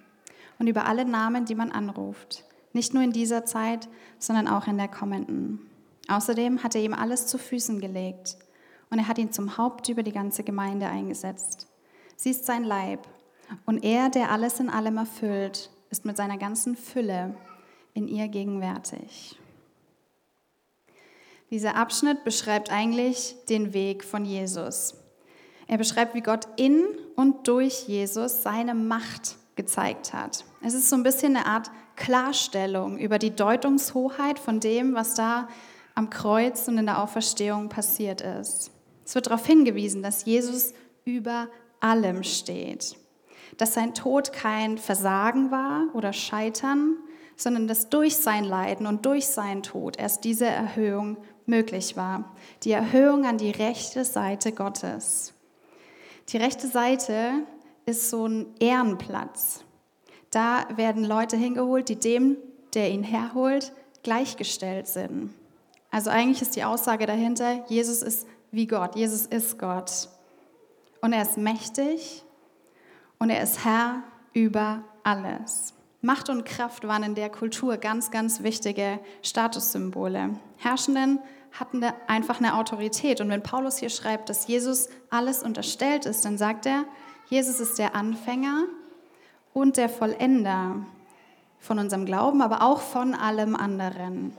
und 0.58 0.66
über 0.66 0.84
alle 0.84 1.06
Namen, 1.06 1.46
die 1.46 1.54
man 1.54 1.72
anruft. 1.72 2.44
Nicht 2.78 2.94
nur 2.94 3.02
in 3.02 3.10
dieser 3.10 3.44
Zeit, 3.44 3.88
sondern 4.20 4.46
auch 4.46 4.68
in 4.68 4.78
der 4.78 4.86
kommenden. 4.86 5.68
Außerdem 6.06 6.62
hat 6.62 6.76
er 6.76 6.80
ihm 6.80 6.94
alles 6.94 7.26
zu 7.26 7.36
Füßen 7.36 7.80
gelegt 7.80 8.36
und 8.88 9.00
er 9.00 9.08
hat 9.08 9.18
ihn 9.18 9.32
zum 9.32 9.58
Haupt 9.58 9.88
über 9.88 10.04
die 10.04 10.12
ganze 10.12 10.44
Gemeinde 10.44 10.86
eingesetzt. 10.86 11.66
Sie 12.14 12.30
ist 12.30 12.46
sein 12.46 12.62
Leib 12.62 13.08
und 13.66 13.84
er, 13.84 14.10
der 14.10 14.30
alles 14.30 14.60
in 14.60 14.70
allem 14.70 14.96
erfüllt, 14.96 15.70
ist 15.90 16.04
mit 16.04 16.16
seiner 16.16 16.38
ganzen 16.38 16.76
Fülle 16.76 17.34
in 17.94 18.06
ihr 18.06 18.28
gegenwärtig. 18.28 19.36
Dieser 21.50 21.74
Abschnitt 21.74 22.22
beschreibt 22.22 22.70
eigentlich 22.70 23.34
den 23.48 23.74
Weg 23.74 24.04
von 24.04 24.24
Jesus. 24.24 24.94
Er 25.66 25.78
beschreibt, 25.78 26.14
wie 26.14 26.20
Gott 26.20 26.46
in 26.56 26.84
und 27.16 27.48
durch 27.48 27.88
Jesus 27.88 28.44
seine 28.44 28.74
Macht 28.74 29.36
gezeigt 29.56 30.12
hat. 30.12 30.44
Es 30.62 30.74
ist 30.74 30.88
so 30.88 30.94
ein 30.94 31.02
bisschen 31.02 31.36
eine 31.36 31.46
Art 31.46 31.72
Klarstellung 31.98 32.98
über 32.98 33.18
die 33.18 33.34
Deutungshoheit 33.34 34.38
von 34.38 34.60
dem, 34.60 34.94
was 34.94 35.14
da 35.14 35.48
am 35.94 36.10
Kreuz 36.10 36.68
und 36.68 36.78
in 36.78 36.86
der 36.86 37.02
Auferstehung 37.02 37.68
passiert 37.68 38.20
ist. 38.20 38.70
Es 39.04 39.14
wird 39.14 39.26
darauf 39.26 39.44
hingewiesen, 39.44 40.02
dass 40.02 40.24
Jesus 40.24 40.72
über 41.04 41.48
allem 41.80 42.22
steht, 42.22 42.96
dass 43.56 43.74
sein 43.74 43.94
Tod 43.94 44.32
kein 44.32 44.78
Versagen 44.78 45.50
war 45.50 45.86
oder 45.94 46.12
Scheitern, 46.12 46.96
sondern 47.36 47.68
dass 47.68 47.88
durch 47.88 48.16
sein 48.16 48.44
Leiden 48.44 48.86
und 48.86 49.06
durch 49.06 49.26
seinen 49.26 49.62
Tod 49.62 49.98
erst 49.98 50.24
diese 50.24 50.46
Erhöhung 50.46 51.16
möglich 51.46 51.96
war. 51.96 52.36
Die 52.64 52.72
Erhöhung 52.72 53.26
an 53.26 53.38
die 53.38 53.50
rechte 53.50 54.04
Seite 54.04 54.52
Gottes. 54.52 55.32
Die 56.28 56.36
rechte 56.36 56.68
Seite 56.68 57.46
ist 57.86 58.10
so 58.10 58.26
ein 58.26 58.54
Ehrenplatz. 58.60 59.64
Da 60.30 60.66
werden 60.76 61.04
Leute 61.04 61.36
hingeholt, 61.36 61.88
die 61.88 61.96
dem, 61.96 62.36
der 62.74 62.90
ihn 62.90 63.02
herholt, 63.02 63.72
gleichgestellt 64.02 64.86
sind. 64.86 65.34
Also 65.90 66.10
eigentlich 66.10 66.42
ist 66.42 66.56
die 66.56 66.64
Aussage 66.64 67.06
dahinter, 67.06 67.64
Jesus 67.68 68.02
ist 68.02 68.26
wie 68.50 68.66
Gott, 68.66 68.96
Jesus 68.96 69.26
ist 69.26 69.58
Gott. 69.58 70.08
Und 71.00 71.12
er 71.12 71.22
ist 71.22 71.38
mächtig 71.38 72.22
und 73.18 73.30
er 73.30 73.42
ist 73.42 73.64
Herr 73.64 74.02
über 74.32 74.84
alles. 75.02 75.74
Macht 76.00 76.28
und 76.28 76.44
Kraft 76.44 76.86
waren 76.86 77.02
in 77.02 77.14
der 77.14 77.30
Kultur 77.30 77.76
ganz, 77.76 78.10
ganz 78.10 78.42
wichtige 78.42 79.00
Statussymbole. 79.22 80.38
Herrschenden 80.56 81.20
hatten 81.52 81.82
einfach 82.06 82.38
eine 82.38 82.54
Autorität. 82.54 83.20
Und 83.20 83.30
wenn 83.30 83.42
Paulus 83.42 83.78
hier 83.78 83.90
schreibt, 83.90 84.28
dass 84.28 84.46
Jesus 84.46 84.88
alles 85.10 85.42
unterstellt 85.42 86.06
ist, 86.06 86.24
dann 86.24 86.38
sagt 86.38 86.66
er, 86.66 86.84
Jesus 87.28 87.58
ist 87.60 87.78
der 87.78 87.94
Anfänger 87.96 88.64
und 89.52 89.76
der 89.76 89.88
Vollender 89.88 90.86
von 91.58 91.78
unserem 91.78 92.04
Glauben, 92.04 92.42
aber 92.42 92.62
auch 92.62 92.80
von 92.80 93.14
allem 93.14 93.56
anderen. 93.56 94.32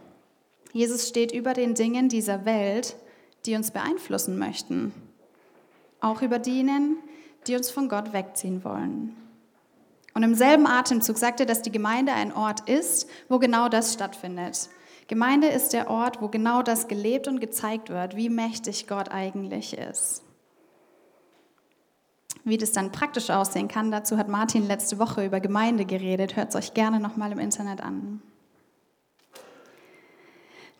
Jesus 0.71 1.07
steht 1.07 1.31
über 1.31 1.53
den 1.53 1.75
Dingen 1.75 2.09
dieser 2.09 2.45
Welt, 2.45 2.95
die 3.45 3.55
uns 3.55 3.71
beeinflussen 3.71 4.37
möchten, 4.37 4.93
auch 5.99 6.21
über 6.21 6.39
denen, 6.39 6.97
die 7.47 7.55
uns 7.55 7.69
von 7.69 7.89
Gott 7.89 8.13
wegziehen 8.13 8.63
wollen. 8.63 9.15
Und 10.13 10.23
im 10.23 10.35
selben 10.35 10.67
Atemzug 10.67 11.17
sagt 11.17 11.39
er, 11.39 11.45
dass 11.45 11.61
die 11.61 11.71
Gemeinde 11.71 12.11
ein 12.13 12.33
Ort 12.33 12.69
ist, 12.69 13.09
wo 13.29 13.39
genau 13.39 13.69
das 13.69 13.93
stattfindet. 13.93 14.69
Gemeinde 15.07 15.47
ist 15.47 15.73
der 15.73 15.89
Ort, 15.89 16.21
wo 16.21 16.27
genau 16.27 16.61
das 16.61 16.87
gelebt 16.87 17.27
und 17.27 17.39
gezeigt 17.39 17.89
wird, 17.89 18.15
wie 18.15 18.29
mächtig 18.29 18.87
Gott 18.87 19.09
eigentlich 19.09 19.77
ist. 19.77 20.23
Wie 22.43 22.57
das 22.57 22.71
dann 22.71 22.91
praktisch 22.91 23.29
aussehen 23.29 23.67
kann, 23.67 23.91
dazu 23.91 24.17
hat 24.17 24.27
Martin 24.27 24.67
letzte 24.67 24.99
Woche 24.99 25.25
über 25.25 25.39
Gemeinde 25.39 25.85
geredet. 25.85 26.35
Hört 26.35 26.49
es 26.49 26.55
euch 26.55 26.73
gerne 26.73 26.99
nochmal 26.99 27.31
im 27.31 27.39
Internet 27.39 27.81
an. 27.81 28.21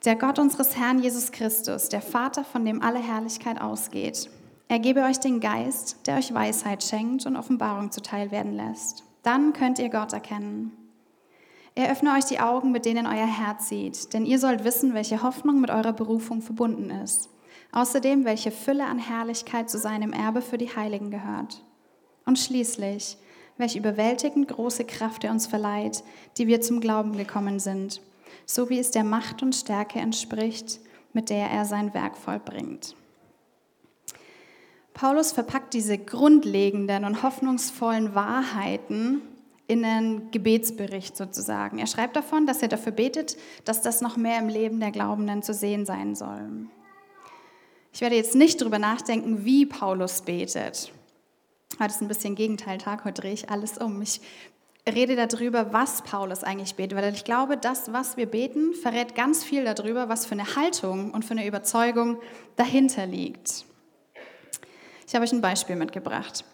Der 0.05 0.15
Gott 0.15 0.39
unseres 0.39 0.77
Herrn 0.77 0.99
Jesus 0.99 1.31
Christus, 1.31 1.89
der 1.89 2.01
Vater, 2.01 2.45
von 2.45 2.63
dem 2.63 2.81
alle 2.81 2.99
Herrlichkeit 2.99 3.59
ausgeht, 3.59 4.29
er 4.69 4.79
gebe 4.79 5.01
euch 5.01 5.19
den 5.19 5.39
Geist, 5.39 5.97
der 6.05 6.17
euch 6.17 6.33
Weisheit 6.33 6.83
schenkt 6.83 7.25
und 7.25 7.35
Offenbarung 7.35 7.91
zuteil 7.91 8.31
werden 8.31 8.53
lässt. 8.53 9.03
Dann 9.23 9.51
könnt 9.51 9.79
ihr 9.79 9.89
Gott 9.89 10.13
erkennen. 10.13 10.71
Er 11.75 11.91
öffne 11.91 12.13
euch 12.13 12.25
die 12.25 12.39
Augen, 12.39 12.71
mit 12.71 12.85
denen 12.85 13.07
euer 13.07 13.27
Herz 13.27 13.67
sieht, 13.67 14.13
denn 14.13 14.25
ihr 14.25 14.39
sollt 14.39 14.63
wissen, 14.63 14.93
welche 14.93 15.21
Hoffnung 15.23 15.59
mit 15.59 15.69
eurer 15.69 15.93
Berufung 15.93 16.41
verbunden 16.41 16.89
ist 16.91 17.29
Außerdem, 17.71 18.25
welche 18.25 18.51
Fülle 18.51 18.85
an 18.85 18.99
Herrlichkeit 18.99 19.69
zu 19.69 19.77
seinem 19.77 20.11
Erbe 20.11 20.41
für 20.41 20.57
die 20.57 20.75
Heiligen 20.75 21.11
gehört. 21.11 21.63
Und 22.25 22.39
schließlich, 22.39 23.17
welche 23.57 23.79
überwältigend 23.79 24.47
große 24.47 24.85
Kraft 24.85 25.23
er 25.23 25.31
uns 25.31 25.45
verleiht, 25.45 26.03
die 26.38 26.47
wir 26.47 26.61
zum 26.61 26.79
Glauben 26.79 27.17
gekommen 27.17 27.59
sind, 27.59 28.01
so 28.45 28.69
wie 28.69 28.79
es 28.79 28.91
der 28.91 29.03
Macht 29.03 29.43
und 29.43 29.53
Stärke 29.55 29.99
entspricht, 29.99 30.79
mit 31.13 31.29
der 31.29 31.49
er 31.49 31.65
sein 31.65 31.93
Werk 31.93 32.17
vollbringt. 32.17 32.95
Paulus 34.93 35.31
verpackt 35.31 35.73
diese 35.73 35.97
grundlegenden 35.97 37.05
und 37.05 37.23
hoffnungsvollen 37.23 38.15
Wahrheiten 38.15 39.21
in 39.67 39.85
einen 39.85 40.31
Gebetsbericht 40.31 41.15
sozusagen. 41.15 41.77
Er 41.77 41.88
schreibt 41.88 42.15
davon, 42.15 42.47
dass 42.47 42.61
er 42.61 42.67
dafür 42.67 42.91
betet, 42.91 43.38
dass 43.65 43.81
das 43.81 44.01
noch 44.01 44.17
mehr 44.17 44.39
im 44.39 44.49
Leben 44.49 44.79
der 44.79 44.91
Glaubenden 44.91 45.43
zu 45.43 45.53
sehen 45.53 45.85
sein 45.85 46.15
soll. 46.15 46.67
Ich 47.91 48.01
werde 48.01 48.15
jetzt 48.15 48.36
nicht 48.36 48.62
darüber 48.62 48.79
nachdenken, 48.79 49.46
wie 49.46 49.65
Paulus 49.65 50.22
betet. 50.22 50.91
Heute 51.79 51.93
ist 51.93 52.01
ein 52.01 52.08
bisschen 52.08 52.36
Gegenteiltag, 52.36 53.05
heute 53.05 53.22
drehe 53.22 53.34
ich 53.34 53.50
alles 53.50 53.77
um. 53.77 54.01
Ich 54.01 54.22
rede 54.88 55.15
darüber, 55.15 55.74
was 55.74 56.01
Paulus 56.03 56.43
eigentlich 56.43 56.75
betet, 56.75 56.98
weil 56.98 57.13
ich 57.13 57.24
glaube, 57.24 57.58
das, 57.58 57.91
was 57.93 58.17
wir 58.17 58.25
beten, 58.25 58.74
verrät 58.74 59.15
ganz 59.15 59.43
viel 59.43 59.63
darüber, 59.63 60.10
was 60.10 60.25
für 60.25 60.34
eine 60.34 60.55
Haltung 60.55 61.12
und 61.12 61.25
für 61.25 61.31
eine 61.31 61.46
Überzeugung 61.46 62.17
dahinter 62.55 63.05
liegt. 63.05 63.65
Ich 65.08 65.15
habe 65.15 65.25
euch 65.25 65.31
ein 65.31 65.41
Beispiel 65.41 65.75
mitgebracht. 65.75 66.46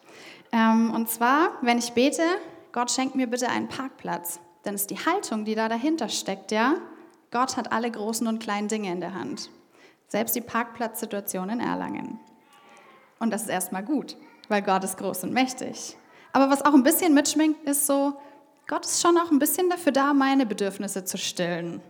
Ähm, 0.51 0.92
und 0.94 1.10
zwar, 1.10 1.51
wenn 1.62 1.77
ich 1.77 1.92
bete, 1.92 2.24
Gott 2.72 2.92
schenkt 2.92 3.15
mir 3.15 3.27
bitte 3.27 3.50
einen 3.50 3.68
Parkplatz, 3.68 4.39
dann 4.63 4.75
ist 4.75 4.89
die 4.89 4.98
Haltung, 4.98 5.46
die 5.46 5.56
da 5.56 5.70
dahinter 5.70 6.10
steckt, 6.10 6.51
ja, 6.51 6.75
Gott 7.32 7.58
hat 7.58 7.72
alle 7.72 7.92
großen 7.92 8.25
und 8.27 8.39
kleinen 8.39 8.68
Dinge 8.68 8.92
in 8.92 9.01
der 9.01 9.13
Hand. 9.13 9.50
Selbst 10.07 10.35
die 10.35 10.41
Parkplatzsituation 10.41 11.50
in 11.50 11.59
Erlangen. 11.59 12.19
Und 13.19 13.31
das 13.31 13.43
ist 13.43 13.50
erstmal 13.50 13.83
gut, 13.83 14.17
weil 14.50 14.62
Gott 14.62 14.83
ist 14.83 14.97
groß 14.97 15.24
und 15.24 15.33
mächtig. 15.33 15.97
Aber 16.33 16.50
was 16.50 16.63
auch 16.63 16.74
ein 16.74 16.83
bisschen 16.83 17.13
mitschminkt, 17.13 17.67
ist 17.67 17.88
so, 17.88 18.13
Gott 18.67 18.85
ist 18.85 19.01
schon 19.01 19.17
auch 19.17 19.31
ein 19.31 19.39
bisschen 19.39 19.69
dafür 19.69 19.91
da, 19.91 20.13
meine 20.13 20.45
Bedürfnisse 20.45 21.05
zu 21.05 21.17
stillen. 21.17 21.81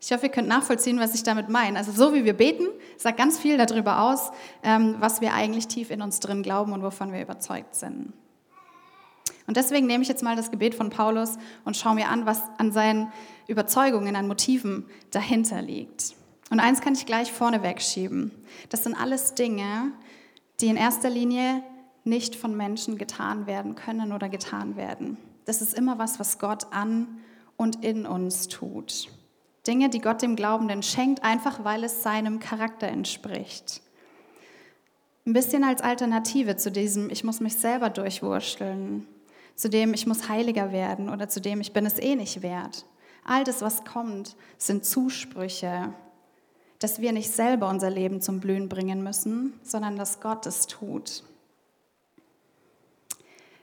Ich 0.00 0.12
hoffe, 0.12 0.26
ihr 0.26 0.32
könnt 0.32 0.48
nachvollziehen, 0.48 0.98
was 0.98 1.14
ich 1.14 1.22
damit 1.22 1.48
meine. 1.48 1.78
Also 1.78 1.92
so 1.92 2.12
wie 2.12 2.24
wir 2.24 2.34
beten, 2.34 2.66
sagt 2.96 3.18
ganz 3.18 3.38
viel 3.38 3.56
darüber 3.56 4.02
aus, 4.02 4.32
ähm, 4.64 4.96
was 4.98 5.20
wir 5.20 5.32
eigentlich 5.32 5.68
tief 5.68 5.90
in 5.90 6.02
uns 6.02 6.18
drin 6.18 6.42
glauben 6.42 6.72
und 6.72 6.82
wovon 6.82 7.12
wir 7.12 7.22
überzeugt 7.22 7.76
sind. 7.76 8.12
Und 9.46 9.56
deswegen 9.56 9.86
nehme 9.86 10.02
ich 10.02 10.08
jetzt 10.08 10.22
mal 10.22 10.36
das 10.36 10.50
Gebet 10.50 10.74
von 10.74 10.90
Paulus 10.90 11.36
und 11.64 11.76
schaue 11.76 11.94
mir 11.94 12.08
an, 12.08 12.26
was 12.26 12.42
an 12.58 12.72
seinen 12.72 13.12
Überzeugungen, 13.46 14.16
an 14.16 14.26
Motiven 14.26 14.86
dahinter 15.10 15.62
liegt. 15.62 16.14
Und 16.52 16.60
eins 16.60 16.82
kann 16.82 16.92
ich 16.92 17.06
gleich 17.06 17.32
vorne 17.32 17.62
wegschieben. 17.62 18.30
Das 18.68 18.84
sind 18.84 18.94
alles 18.94 19.32
Dinge, 19.32 19.90
die 20.60 20.66
in 20.66 20.76
erster 20.76 21.08
Linie 21.08 21.62
nicht 22.04 22.36
von 22.36 22.54
Menschen 22.54 22.98
getan 22.98 23.46
werden 23.46 23.74
können 23.74 24.12
oder 24.12 24.28
getan 24.28 24.76
werden. 24.76 25.16
Das 25.46 25.62
ist 25.62 25.72
immer 25.72 25.98
was, 25.98 26.20
was 26.20 26.38
Gott 26.38 26.66
an 26.70 27.08
und 27.56 27.82
in 27.82 28.04
uns 28.04 28.48
tut. 28.48 29.08
Dinge, 29.66 29.88
die 29.88 30.02
Gott 30.02 30.20
dem 30.20 30.36
Glaubenden 30.36 30.82
schenkt, 30.82 31.24
einfach 31.24 31.64
weil 31.64 31.84
es 31.84 32.02
seinem 32.02 32.38
Charakter 32.38 32.86
entspricht. 32.86 33.80
Ein 35.26 35.32
bisschen 35.32 35.64
als 35.64 35.80
Alternative 35.80 36.56
zu 36.56 36.70
diesem, 36.70 37.08
ich 37.08 37.24
muss 37.24 37.40
mich 37.40 37.56
selber 37.56 37.88
durchwursteln, 37.88 39.06
zu 39.54 39.70
dem, 39.70 39.94
ich 39.94 40.06
muss 40.06 40.28
heiliger 40.28 40.70
werden 40.70 41.08
oder 41.08 41.30
zu 41.30 41.40
dem, 41.40 41.62
ich 41.62 41.72
bin 41.72 41.86
es 41.86 41.98
eh 41.98 42.14
nicht 42.14 42.42
wert. 42.42 42.84
All 43.24 43.42
das, 43.42 43.62
was 43.62 43.86
kommt, 43.86 44.36
sind 44.58 44.84
Zusprüche, 44.84 45.94
dass 46.82 47.00
wir 47.00 47.12
nicht 47.12 47.30
selber 47.30 47.68
unser 47.68 47.90
Leben 47.90 48.20
zum 48.20 48.40
Blühen 48.40 48.68
bringen 48.68 49.02
müssen, 49.02 49.58
sondern 49.62 49.96
dass 49.96 50.20
Gott 50.20 50.46
es 50.46 50.66
tut. 50.66 51.22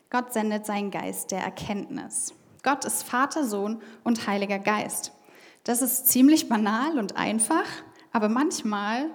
Gott 0.10 0.34
sendet 0.34 0.66
seinen 0.66 0.90
Geist 0.90 1.32
der 1.32 1.42
Erkenntnis. 1.42 2.34
Gott 2.64 2.86
ist 2.86 3.04
Vater, 3.04 3.46
Sohn 3.46 3.82
und 4.04 4.28
Heiliger 4.28 4.60
Geist. 4.60 5.12
Das 5.64 5.82
ist 5.82 6.08
ziemlich 6.08 6.50
banal 6.50 6.98
und 6.98 7.16
einfach, 7.16 7.66
aber 8.12 8.30
manchmal 8.30 9.06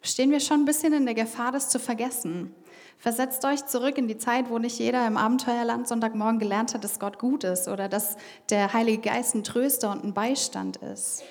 stehen 0.00 0.30
wir 0.30 0.40
schon 0.40 0.60
ein 0.60 0.64
bisschen 0.64 0.92
in 0.92 1.04
der 1.04 1.14
Gefahr, 1.14 1.52
das 1.52 1.68
zu 1.68 1.78
vergessen. 1.78 2.54
Versetzt 2.98 3.44
euch 3.44 3.66
zurück 3.66 3.98
in 3.98 4.08
die 4.08 4.16
Zeit, 4.16 4.48
wo 4.48 4.58
nicht 4.58 4.78
jeder 4.78 5.06
im 5.06 5.16
Abenteuerland 5.16 5.88
Sonntagmorgen 5.88 6.38
gelernt 6.38 6.72
hat, 6.72 6.84
dass 6.84 7.00
Gott 7.00 7.18
gut 7.18 7.44
ist 7.44 7.68
oder 7.68 7.88
dass 7.88 8.16
der 8.48 8.72
Heilige 8.72 9.02
Geist 9.02 9.34
ein 9.34 9.44
Tröster 9.44 9.90
und 9.90 10.04
ein 10.04 10.14
Beistand 10.14 10.78
ist. 10.78 11.22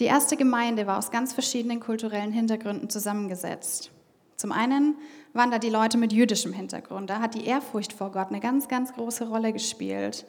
Die 0.00 0.06
erste 0.06 0.38
Gemeinde 0.38 0.86
war 0.86 0.96
aus 0.96 1.10
ganz 1.10 1.34
verschiedenen 1.34 1.78
kulturellen 1.78 2.32
Hintergründen 2.32 2.88
zusammengesetzt. 2.88 3.90
Zum 4.36 4.50
einen 4.50 4.96
waren 5.34 5.50
da 5.50 5.58
die 5.58 5.68
Leute 5.68 5.98
mit 5.98 6.14
jüdischem 6.14 6.54
Hintergrund. 6.54 7.10
Da 7.10 7.20
hat 7.20 7.34
die 7.34 7.44
Ehrfurcht 7.44 7.92
vor 7.92 8.10
Gott 8.10 8.28
eine 8.28 8.40
ganz, 8.40 8.66
ganz 8.66 8.94
große 8.94 9.28
Rolle 9.28 9.52
gespielt. 9.52 10.24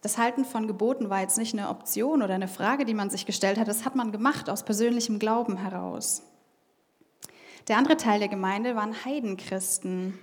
Das 0.00 0.16
Halten 0.16 0.46
von 0.46 0.66
Geboten 0.66 1.10
war 1.10 1.20
jetzt 1.20 1.36
nicht 1.36 1.52
eine 1.52 1.68
Option 1.68 2.22
oder 2.22 2.32
eine 2.32 2.48
Frage, 2.48 2.86
die 2.86 2.94
man 2.94 3.10
sich 3.10 3.26
gestellt 3.26 3.58
hat, 3.58 3.68
das 3.68 3.84
hat 3.84 3.94
man 3.94 4.10
gemacht 4.10 4.48
aus 4.48 4.64
persönlichem 4.64 5.18
Glauben 5.18 5.58
heraus. 5.58 6.22
Der 7.68 7.76
andere 7.76 7.98
Teil 7.98 8.20
der 8.20 8.28
Gemeinde 8.28 8.74
waren 8.74 9.04
Heidenchristen. 9.04 10.18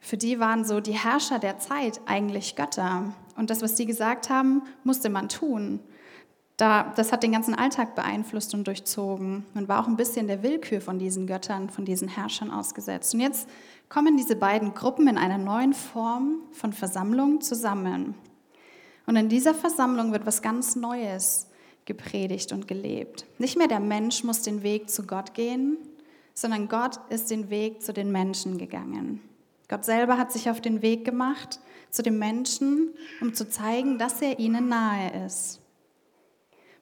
Für 0.00 0.16
die 0.16 0.40
waren 0.40 0.64
so 0.64 0.80
die 0.80 0.98
Herrscher 0.98 1.38
der 1.38 1.58
Zeit 1.58 2.00
eigentlich 2.06 2.56
Götter. 2.56 3.12
Und 3.36 3.50
das, 3.50 3.60
was 3.60 3.74
die 3.74 3.84
gesagt 3.84 4.30
haben, 4.30 4.62
musste 4.84 5.10
man 5.10 5.28
tun. 5.28 5.80
Da, 6.56 6.94
das 6.96 7.12
hat 7.12 7.22
den 7.22 7.32
ganzen 7.32 7.54
Alltag 7.54 7.94
beeinflusst 7.94 8.54
und 8.54 8.66
durchzogen. 8.66 9.44
Man 9.52 9.68
war 9.68 9.82
auch 9.82 9.88
ein 9.88 9.96
bisschen 9.96 10.26
der 10.26 10.42
Willkür 10.42 10.80
von 10.80 10.98
diesen 10.98 11.26
Göttern, 11.26 11.68
von 11.68 11.84
diesen 11.84 12.08
Herrschern 12.08 12.50
ausgesetzt. 12.50 13.12
Und 13.12 13.20
jetzt 13.20 13.46
kommen 13.90 14.16
diese 14.16 14.36
beiden 14.36 14.72
Gruppen 14.72 15.06
in 15.06 15.18
einer 15.18 15.36
neuen 15.36 15.74
Form 15.74 16.40
von 16.52 16.72
Versammlung 16.72 17.42
zusammen. 17.42 18.14
Und 19.04 19.16
in 19.16 19.28
dieser 19.28 19.54
Versammlung 19.54 20.12
wird 20.12 20.24
was 20.24 20.40
ganz 20.40 20.76
Neues 20.76 21.48
gepredigt 21.84 22.52
und 22.52 22.66
gelebt. 22.66 23.26
Nicht 23.38 23.58
mehr 23.58 23.68
der 23.68 23.80
Mensch 23.80 24.24
muss 24.24 24.42
den 24.42 24.62
Weg 24.62 24.88
zu 24.88 25.04
Gott 25.06 25.34
gehen, 25.34 25.76
sondern 26.32 26.68
Gott 26.68 26.98
ist 27.10 27.30
den 27.30 27.50
Weg 27.50 27.82
zu 27.82 27.92
den 27.92 28.10
Menschen 28.10 28.56
gegangen. 28.56 29.20
Gott 29.68 29.84
selber 29.84 30.16
hat 30.16 30.32
sich 30.32 30.48
auf 30.48 30.60
den 30.60 30.80
Weg 30.80 31.04
gemacht 31.04 31.60
zu 31.90 32.02
den 32.02 32.18
Menschen, 32.18 32.90
um 33.20 33.34
zu 33.34 33.48
zeigen, 33.48 33.98
dass 33.98 34.22
er 34.22 34.38
ihnen 34.38 34.68
nahe 34.68 35.24
ist. 35.26 35.60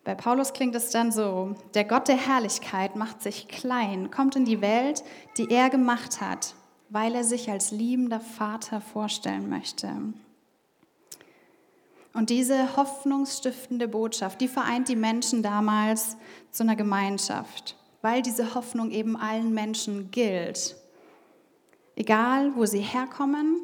Bei 0.04 0.14
Paulus 0.14 0.52
klingt 0.52 0.75
es 0.75 0.90
dann 0.90 1.12
so, 1.12 1.56
der 1.73 1.84
Gott 1.84 2.08
der 2.08 2.16
Herrlichkeit 2.16 2.94
macht 2.94 3.23
sich 3.23 3.49
klein, 3.49 4.11
kommt 4.11 4.37
in 4.37 4.44
die 4.44 4.61
Welt, 4.61 5.02
die 5.38 5.50
er 5.50 5.70
gemacht 5.70 6.20
hat, 6.20 6.54
weil 6.90 7.14
er 7.14 7.25
sich 7.25 7.50
als 7.50 7.70
liebender 7.70 8.20
Vater 8.20 8.82
vorstellen 8.82 9.49
möchte. 9.49 9.90
Und 12.12 12.30
diese 12.30 12.76
hoffnungsstiftende 12.76 13.88
Botschaft, 13.88 14.42
die 14.42 14.46
vereint 14.46 14.88
die 14.88 14.96
Menschen 14.96 15.42
damals 15.42 16.16
zu 16.50 16.62
einer 16.62 16.76
Gemeinschaft, 16.76 17.76
weil 18.02 18.20
diese 18.20 18.54
Hoffnung 18.54 18.90
eben 18.90 19.16
allen 19.16 19.54
Menschen 19.54 20.11
gilt. 20.11 20.76
Egal, 21.96 22.54
wo 22.56 22.66
sie 22.66 22.80
herkommen, 22.80 23.61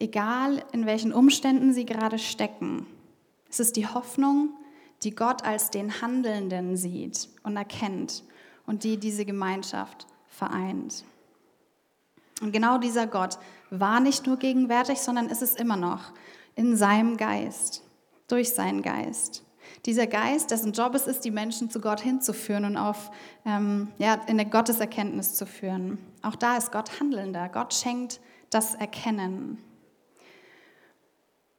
egal, 0.00 0.64
in 0.72 0.86
welchen 0.86 1.12
Umständen 1.12 1.74
sie 1.74 1.84
gerade 1.84 2.18
stecken. 2.18 2.86
Es 3.50 3.60
ist 3.60 3.76
die 3.76 3.86
Hoffnung, 3.86 4.48
die 5.04 5.14
Gott 5.14 5.44
als 5.44 5.70
den 5.70 6.00
Handelnden 6.00 6.76
sieht 6.76 7.28
und 7.42 7.56
erkennt 7.56 8.24
und 8.66 8.84
die 8.84 8.98
diese 8.98 9.24
Gemeinschaft 9.24 10.06
vereint. 10.26 11.04
Und 12.40 12.52
genau 12.52 12.78
dieser 12.78 13.06
Gott 13.06 13.38
war 13.70 14.00
nicht 14.00 14.26
nur 14.26 14.38
gegenwärtig, 14.38 15.00
sondern 15.00 15.28
ist 15.28 15.42
es 15.42 15.54
immer 15.54 15.76
noch 15.76 16.12
in 16.56 16.76
seinem 16.76 17.16
Geist 17.16 17.82
durch 18.28 18.50
seinen 18.50 18.82
Geist. 18.82 19.44
Dieser 19.86 20.06
Geist, 20.06 20.50
dessen 20.50 20.72
Job 20.72 20.94
es 20.94 21.06
ist, 21.06 21.24
die 21.24 21.30
Menschen 21.30 21.70
zu 21.70 21.80
Gott 21.80 22.00
hinzuführen 22.00 22.64
und 22.64 22.76
auf, 22.76 23.10
ähm, 23.44 23.88
ja, 23.98 24.14
in 24.14 24.40
eine 24.40 24.48
Gotteserkenntnis 24.48 25.34
zu 25.34 25.46
führen. 25.46 25.98
Auch 26.22 26.36
da 26.36 26.56
ist 26.56 26.72
Gott 26.72 27.00
handelnder. 27.00 27.48
Gott 27.48 27.74
schenkt 27.74 28.20
das 28.50 28.74
Erkennen. 28.74 29.58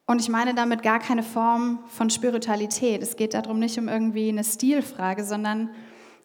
Und 0.06 0.22
ich 0.22 0.30
meine 0.30 0.54
damit 0.54 0.84
gar 0.84 1.00
keine 1.00 1.24
Form 1.24 1.80
von 1.88 2.10
Spiritualität. 2.10 3.02
Es 3.02 3.16
geht 3.16 3.34
darum 3.34 3.60
nicht 3.60 3.78
um 3.80 3.88
irgendwie 3.88 4.30
eine 4.30 4.44
Stilfrage, 4.44 5.24
sondern 5.24 5.72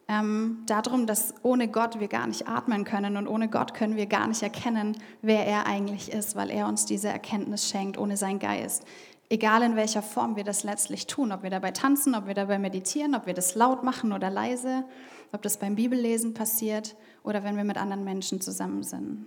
ähm, 0.06 0.64
darum, 0.66 1.06
dass 1.06 1.34
ohne 1.42 1.68
Gott 1.68 1.98
wir 2.00 2.08
gar 2.08 2.26
nicht 2.26 2.46
atmen 2.46 2.84
können 2.84 3.16
und 3.16 3.26
ohne 3.26 3.48
Gott 3.48 3.74
können 3.74 3.96
wir 3.96 4.06
gar 4.06 4.26
nicht 4.26 4.42
erkennen, 4.42 4.96
wer 5.22 5.46
er 5.46 5.66
eigentlich 5.66 6.12
ist, 6.12 6.36
weil 6.36 6.50
er 6.50 6.66
uns 6.66 6.84
diese 6.84 7.08
Erkenntnis 7.08 7.68
schenkt, 7.68 7.96
ohne 7.96 8.16
seinen 8.16 8.38
Geist 8.38 8.84
egal 9.30 9.62
in 9.62 9.76
welcher 9.76 10.02
Form 10.02 10.36
wir 10.36 10.44
das 10.44 10.64
letztlich 10.64 11.06
tun, 11.06 11.32
ob 11.32 11.42
wir 11.42 11.50
dabei 11.50 11.70
tanzen, 11.70 12.14
ob 12.14 12.26
wir 12.26 12.34
dabei 12.34 12.58
meditieren, 12.58 13.14
ob 13.14 13.26
wir 13.26 13.34
das 13.34 13.54
laut 13.54 13.84
machen 13.84 14.12
oder 14.12 14.28
leise, 14.28 14.84
ob 15.32 15.40
das 15.42 15.56
beim 15.56 15.76
Bibellesen 15.76 16.34
passiert 16.34 16.96
oder 17.22 17.44
wenn 17.44 17.56
wir 17.56 17.64
mit 17.64 17.78
anderen 17.78 18.04
Menschen 18.04 18.40
zusammen 18.40 18.82
sind. 18.82 19.26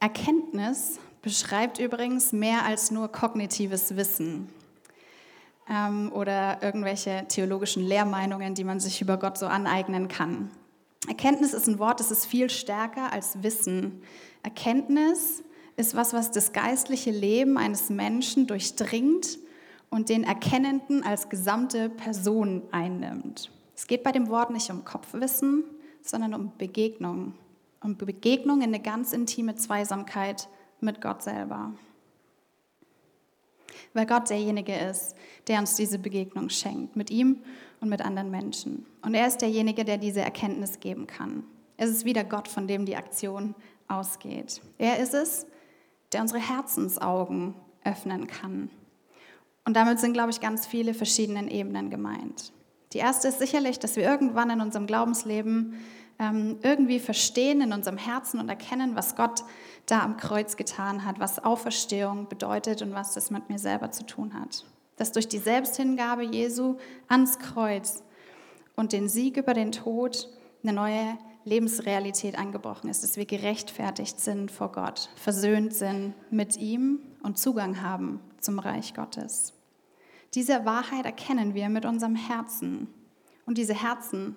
Erkenntnis 0.00 0.98
beschreibt 1.22 1.78
übrigens 1.78 2.32
mehr 2.32 2.64
als 2.64 2.90
nur 2.90 3.08
kognitives 3.10 3.96
Wissen 3.96 4.48
ähm, 5.70 6.12
oder 6.12 6.62
irgendwelche 6.62 7.24
theologischen 7.28 7.84
Lehrmeinungen, 7.84 8.54
die 8.54 8.64
man 8.64 8.80
sich 8.80 9.00
über 9.00 9.16
Gott 9.16 9.38
so 9.38 9.46
aneignen 9.46 10.08
kann. 10.08 10.50
Erkenntnis 11.08 11.52
ist 11.54 11.68
ein 11.68 11.78
Wort, 11.78 12.00
das 12.00 12.10
ist 12.10 12.26
viel 12.26 12.50
stärker 12.50 13.12
als 13.12 13.42
Wissen. 13.42 14.02
Erkenntnis 14.42 15.42
ist 15.76 15.96
was, 15.96 16.12
was 16.12 16.30
das 16.30 16.52
geistliche 16.52 17.10
Leben 17.10 17.56
eines 17.56 17.88
Menschen 17.88 18.46
durchdringt 18.46 19.38
und 19.90 20.08
den 20.08 20.24
Erkennenden 20.24 21.04
als 21.04 21.28
gesamte 21.28 21.88
Person 21.88 22.62
einnimmt. 22.70 23.50
Es 23.74 23.86
geht 23.86 24.02
bei 24.02 24.12
dem 24.12 24.28
Wort 24.28 24.50
nicht 24.50 24.70
um 24.70 24.84
Kopfwissen, 24.84 25.64
sondern 26.02 26.34
um 26.34 26.52
Begegnung. 26.56 27.34
Um 27.82 27.96
Begegnung 27.96 28.58
in 28.58 28.68
eine 28.68 28.80
ganz 28.80 29.12
intime 29.12 29.56
Zweisamkeit 29.56 30.48
mit 30.82 31.00
Gott 31.00 31.22
selber. 31.22 31.72
Weil 33.94 34.06
Gott 34.06 34.30
derjenige 34.30 34.74
ist, 34.74 35.14
der 35.48 35.58
uns 35.60 35.74
diese 35.76 35.98
Begegnung 35.98 36.48
schenkt, 36.48 36.96
mit 36.96 37.10
ihm 37.10 37.38
und 37.80 37.88
mit 37.88 38.00
anderen 38.00 38.30
Menschen. 38.30 38.86
Und 39.02 39.14
er 39.14 39.26
ist 39.26 39.38
derjenige, 39.38 39.84
der 39.84 39.98
diese 39.98 40.20
Erkenntnis 40.20 40.80
geben 40.80 41.06
kann. 41.06 41.44
Es 41.76 41.90
ist 41.90 42.04
wieder 42.04 42.24
Gott, 42.24 42.48
von 42.48 42.66
dem 42.66 42.86
die 42.86 42.96
Aktion 42.96 43.54
ausgeht. 43.88 44.60
Er 44.78 44.98
ist 44.98 45.14
es, 45.14 45.46
der 46.12 46.22
unsere 46.22 46.40
Herzensaugen 46.40 47.54
öffnen 47.84 48.26
kann. 48.26 48.70
Und 49.64 49.76
damit 49.76 50.00
sind, 50.00 50.12
glaube 50.12 50.30
ich, 50.30 50.40
ganz 50.40 50.66
viele 50.66 50.94
verschiedene 50.94 51.50
Ebenen 51.50 51.90
gemeint. 51.90 52.52
Die 52.92 52.98
erste 52.98 53.28
ist 53.28 53.38
sicherlich, 53.38 53.78
dass 53.78 53.96
wir 53.96 54.04
irgendwann 54.04 54.50
in 54.50 54.60
unserem 54.60 54.86
Glaubensleben 54.86 55.74
ähm, 56.22 56.58
irgendwie 56.62 57.00
verstehen 57.00 57.60
in 57.60 57.72
unserem 57.72 57.98
Herzen 57.98 58.38
und 58.38 58.48
erkennen, 58.48 58.94
was 58.94 59.16
Gott 59.16 59.42
da 59.86 60.02
am 60.02 60.16
Kreuz 60.16 60.56
getan 60.56 61.04
hat, 61.04 61.18
was 61.18 61.42
Auferstehung 61.42 62.28
bedeutet 62.28 62.80
und 62.82 62.94
was 62.94 63.12
das 63.14 63.30
mit 63.30 63.48
mir 63.50 63.58
selber 63.58 63.90
zu 63.90 64.06
tun 64.06 64.34
hat. 64.34 64.64
Dass 64.96 65.10
durch 65.10 65.26
die 65.26 65.38
Selbsthingabe 65.38 66.22
Jesu 66.22 66.76
ans 67.08 67.40
Kreuz 67.40 68.04
und 68.76 68.92
den 68.92 69.08
Sieg 69.08 69.36
über 69.36 69.52
den 69.52 69.72
Tod 69.72 70.28
eine 70.62 70.72
neue 70.72 71.18
Lebensrealität 71.44 72.38
angebrochen 72.38 72.88
ist, 72.88 73.02
dass 73.02 73.16
wir 73.16 73.26
gerechtfertigt 73.26 74.20
sind 74.20 74.52
vor 74.52 74.70
Gott, 74.70 75.10
versöhnt 75.16 75.74
sind 75.74 76.14
mit 76.30 76.56
ihm 76.56 77.00
und 77.24 77.36
Zugang 77.36 77.82
haben 77.82 78.20
zum 78.38 78.60
Reich 78.60 78.94
Gottes. 78.94 79.54
Diese 80.34 80.64
Wahrheit 80.64 81.04
erkennen 81.04 81.54
wir 81.54 81.68
mit 81.68 81.84
unserem 81.84 82.14
Herzen 82.14 82.86
und 83.44 83.58
diese 83.58 83.74
Herzen 83.74 84.36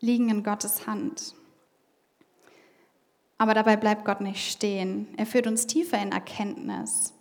liegen 0.00 0.28
in 0.30 0.42
Gottes 0.42 0.86
Hand. 0.86 1.34
Aber 3.38 3.54
dabei 3.54 3.76
bleibt 3.76 4.04
Gott 4.04 4.20
nicht 4.20 4.50
stehen. 4.50 5.06
Er 5.16 5.26
führt 5.26 5.46
uns 5.46 5.66
tiefer 5.66 6.00
in 6.02 6.12
Erkenntnis, 6.12 7.14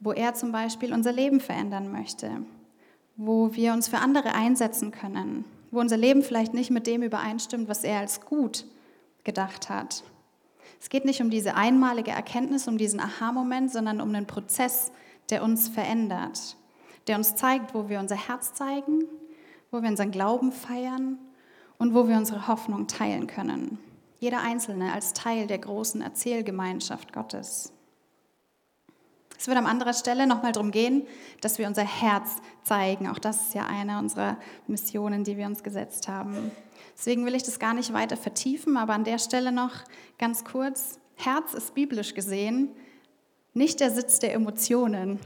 wo 0.00 0.12
er 0.12 0.34
zum 0.34 0.50
Beispiel 0.50 0.92
unser 0.94 1.12
Leben 1.12 1.40
verändern 1.40 1.92
möchte, 1.92 2.42
wo 3.16 3.54
wir 3.54 3.74
uns 3.74 3.88
für 3.88 3.98
andere 3.98 4.34
einsetzen 4.34 4.90
können, 4.90 5.44
wo 5.70 5.80
unser 5.80 5.98
Leben 5.98 6.22
vielleicht 6.22 6.54
nicht 6.54 6.70
mit 6.70 6.86
dem 6.86 7.02
übereinstimmt, 7.02 7.68
was 7.68 7.84
er 7.84 7.98
als 7.98 8.22
gut 8.22 8.64
gedacht 9.24 9.68
hat. 9.68 10.04
Es 10.80 10.88
geht 10.88 11.04
nicht 11.04 11.20
um 11.20 11.28
diese 11.28 11.54
einmalige 11.54 12.12
Erkenntnis, 12.12 12.68
um 12.68 12.78
diesen 12.78 13.00
Aha-Moment, 13.00 13.70
sondern 13.70 14.00
um 14.00 14.14
einen 14.14 14.26
Prozess, 14.26 14.92
der 15.28 15.42
uns 15.42 15.68
verändert, 15.68 16.56
der 17.06 17.16
uns 17.16 17.34
zeigt, 17.34 17.74
wo 17.74 17.88
wir 17.88 17.98
unser 18.00 18.16
Herz 18.16 18.54
zeigen, 18.54 19.04
wo 19.70 19.82
wir 19.82 19.88
unseren 19.90 20.12
Glauben 20.12 20.52
feiern 20.52 21.18
und 21.78 21.94
wo 21.94 22.08
wir 22.08 22.16
unsere 22.16 22.48
Hoffnung 22.48 22.86
teilen 22.86 23.26
können. 23.26 23.78
Jeder 24.18 24.40
Einzelne 24.40 24.92
als 24.92 25.12
Teil 25.12 25.46
der 25.46 25.58
großen 25.58 26.02
Erzählgemeinschaft 26.02 27.12
Gottes. 27.12 27.72
Es 29.38 29.46
wird 29.46 29.56
an 29.56 29.66
anderer 29.66 29.94
Stelle 29.94 30.26
nochmal 30.26 30.50
darum 30.50 30.72
gehen, 30.72 31.06
dass 31.40 31.58
wir 31.58 31.68
unser 31.68 31.84
Herz 31.84 32.38
zeigen. 32.64 33.08
Auch 33.08 33.20
das 33.20 33.42
ist 33.42 33.54
ja 33.54 33.66
eine 33.66 34.00
unserer 34.00 34.36
Missionen, 34.66 35.22
die 35.22 35.36
wir 35.36 35.46
uns 35.46 35.62
gesetzt 35.62 36.08
haben. 36.08 36.50
Deswegen 36.96 37.24
will 37.24 37.36
ich 37.36 37.44
das 37.44 37.60
gar 37.60 37.74
nicht 37.74 37.92
weiter 37.92 38.16
vertiefen, 38.16 38.76
aber 38.76 38.94
an 38.94 39.04
der 39.04 39.18
Stelle 39.18 39.52
noch 39.52 39.72
ganz 40.18 40.44
kurz. 40.44 40.98
Herz 41.14 41.54
ist 41.54 41.74
biblisch 41.74 42.14
gesehen 42.14 42.70
nicht 43.58 43.80
der 43.80 43.90
Sitz 43.90 44.20
der 44.20 44.34
Emotionen, 44.34 45.18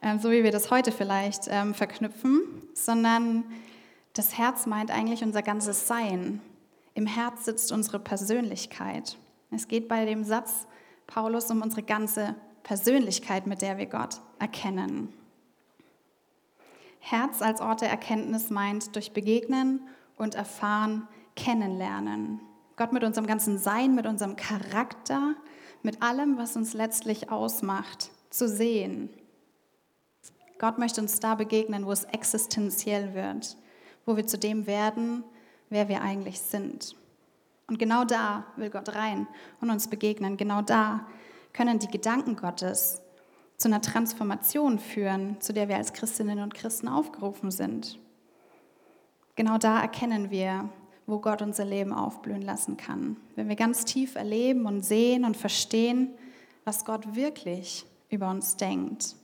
ähm, 0.00 0.18
so 0.20 0.30
wie 0.30 0.44
wir 0.44 0.52
das 0.52 0.70
heute 0.70 0.92
vielleicht 0.92 1.48
ähm, 1.48 1.74
verknüpfen, 1.74 2.42
sondern 2.72 3.44
das 4.14 4.38
Herz 4.38 4.66
meint 4.66 4.90
eigentlich 4.90 5.22
unser 5.22 5.42
ganzes 5.42 5.86
Sein. 5.86 6.40
Im 6.94 7.06
Herz 7.06 7.44
sitzt 7.44 7.72
unsere 7.72 7.98
Persönlichkeit. 7.98 9.18
Es 9.50 9.68
geht 9.68 9.88
bei 9.88 10.04
dem 10.06 10.24
Satz 10.24 10.66
Paulus 11.06 11.50
um 11.50 11.60
unsere 11.60 11.82
ganze 11.82 12.34
Persönlichkeit, 12.62 13.46
mit 13.46 13.60
der 13.60 13.76
wir 13.76 13.86
Gott 13.86 14.20
erkennen. 14.38 15.12
Herz 17.00 17.42
als 17.42 17.60
Ort 17.60 17.82
der 17.82 17.90
Erkenntnis 17.90 18.48
meint 18.50 18.94
durch 18.96 19.12
Begegnen 19.12 19.80
und 20.16 20.34
Erfahren 20.34 21.06
kennenlernen. 21.36 22.40
Gott 22.76 22.92
mit 22.92 23.04
unserem 23.04 23.26
ganzen 23.26 23.58
Sein, 23.58 23.94
mit 23.94 24.06
unserem 24.06 24.36
Charakter, 24.36 25.34
mit 25.82 26.02
allem, 26.02 26.38
was 26.38 26.56
uns 26.56 26.72
letztlich 26.72 27.30
ausmacht, 27.30 28.10
zu 28.30 28.48
sehen. 28.48 29.10
Gott 30.58 30.78
möchte 30.78 31.00
uns 31.00 31.20
da 31.20 31.34
begegnen, 31.34 31.84
wo 31.84 31.92
es 31.92 32.04
existenziell 32.04 33.14
wird, 33.14 33.56
wo 34.06 34.16
wir 34.16 34.26
zu 34.26 34.38
dem 34.38 34.66
werden, 34.66 35.24
wer 35.70 35.88
wir 35.88 36.02
eigentlich 36.02 36.40
sind. 36.40 36.96
Und 37.66 37.78
genau 37.78 38.04
da 38.04 38.44
will 38.56 38.70
Gott 38.70 38.94
rein 38.94 39.26
und 39.60 39.70
uns 39.70 39.88
begegnen. 39.88 40.36
Genau 40.36 40.62
da 40.62 41.06
können 41.52 41.78
die 41.78 41.88
Gedanken 41.88 42.36
Gottes 42.36 43.00
zu 43.56 43.68
einer 43.68 43.80
Transformation 43.80 44.78
führen, 44.78 45.40
zu 45.40 45.52
der 45.52 45.68
wir 45.68 45.76
als 45.76 45.92
Christinnen 45.92 46.40
und 46.40 46.54
Christen 46.54 46.88
aufgerufen 46.88 47.50
sind. 47.50 47.98
Genau 49.36 49.58
da 49.58 49.80
erkennen 49.80 50.30
wir, 50.30 50.68
wo 51.06 51.18
Gott 51.18 51.42
unser 51.42 51.64
Leben 51.64 51.92
aufblühen 51.92 52.42
lassen 52.42 52.76
kann. 52.76 53.16
Wenn 53.36 53.48
wir 53.48 53.56
ganz 53.56 53.84
tief 53.84 54.14
erleben 54.14 54.66
und 54.66 54.84
sehen 54.84 55.24
und 55.24 55.36
verstehen, 55.36 56.10
was 56.64 56.84
Gott 56.84 57.14
wirklich 57.14 57.84
über 58.10 58.30
uns 58.30 58.56
denkt. 58.56 59.16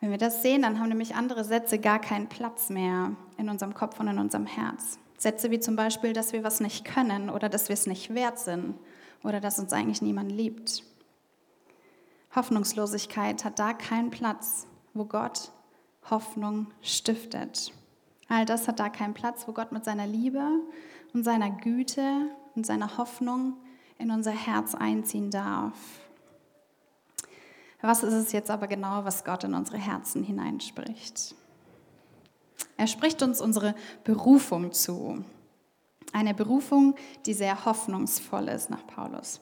Wenn 0.00 0.10
wir 0.10 0.18
das 0.18 0.42
sehen, 0.42 0.62
dann 0.62 0.80
haben 0.80 0.88
nämlich 0.88 1.14
andere 1.14 1.44
Sätze 1.44 1.78
gar 1.78 2.00
keinen 2.00 2.28
Platz 2.28 2.70
mehr 2.70 3.12
in 3.42 3.50
unserem 3.50 3.74
Kopf 3.74 4.00
und 4.00 4.08
in 4.08 4.18
unserem 4.18 4.46
Herz. 4.46 4.98
Sätze 5.18 5.50
wie 5.50 5.60
zum 5.60 5.76
Beispiel, 5.76 6.12
dass 6.12 6.32
wir 6.32 6.42
was 6.42 6.60
nicht 6.60 6.84
können 6.84 7.30
oder 7.30 7.48
dass 7.48 7.68
wir 7.68 7.74
es 7.74 7.86
nicht 7.86 8.14
wert 8.14 8.38
sind 8.38 8.74
oder 9.22 9.40
dass 9.40 9.58
uns 9.58 9.72
eigentlich 9.72 10.02
niemand 10.02 10.32
liebt. 10.32 10.82
Hoffnungslosigkeit 12.34 13.44
hat 13.44 13.58
da 13.58 13.74
keinen 13.74 14.10
Platz, 14.10 14.66
wo 14.94 15.04
Gott 15.04 15.52
Hoffnung 16.10 16.68
stiftet. 16.80 17.72
All 18.28 18.44
das 18.44 18.66
hat 18.66 18.80
da 18.80 18.88
keinen 18.88 19.14
Platz, 19.14 19.46
wo 19.46 19.52
Gott 19.52 19.72
mit 19.72 19.84
seiner 19.84 20.06
Liebe 20.06 20.42
und 21.12 21.24
seiner 21.24 21.50
Güte 21.50 22.30
und 22.54 22.64
seiner 22.64 22.96
Hoffnung 22.96 23.54
in 23.98 24.10
unser 24.10 24.32
Herz 24.32 24.74
einziehen 24.74 25.30
darf. 25.30 25.76
Was 27.80 28.02
ist 28.02 28.14
es 28.14 28.32
jetzt 28.32 28.50
aber 28.50 28.68
genau, 28.68 29.04
was 29.04 29.24
Gott 29.24 29.44
in 29.44 29.54
unsere 29.54 29.78
Herzen 29.78 30.22
hineinspricht? 30.22 31.34
Er 32.76 32.86
spricht 32.86 33.22
uns 33.22 33.40
unsere 33.40 33.74
Berufung 34.04 34.72
zu. 34.72 35.24
Eine 36.12 36.34
Berufung, 36.34 36.94
die 37.26 37.34
sehr 37.34 37.64
hoffnungsvoll 37.64 38.48
ist 38.48 38.70
nach 38.70 38.86
Paulus. 38.86 39.40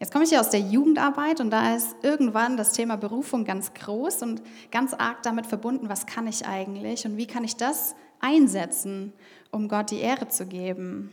Jetzt 0.00 0.12
komme 0.12 0.24
ich 0.24 0.32
ja 0.32 0.40
aus 0.40 0.50
der 0.50 0.60
Jugendarbeit 0.60 1.40
und 1.40 1.50
da 1.50 1.74
ist 1.74 1.96
irgendwann 2.02 2.56
das 2.56 2.72
Thema 2.72 2.96
Berufung 2.96 3.44
ganz 3.44 3.72
groß 3.74 4.22
und 4.22 4.42
ganz 4.70 4.92
arg 4.92 5.22
damit 5.22 5.46
verbunden, 5.46 5.88
was 5.88 6.06
kann 6.06 6.26
ich 6.26 6.46
eigentlich 6.46 7.06
und 7.06 7.16
wie 7.16 7.26
kann 7.26 7.44
ich 7.44 7.56
das 7.56 7.94
einsetzen, 8.20 9.12
um 9.50 9.68
Gott 9.68 9.90
die 9.90 10.00
Ehre 10.00 10.28
zu 10.28 10.46
geben. 10.46 11.10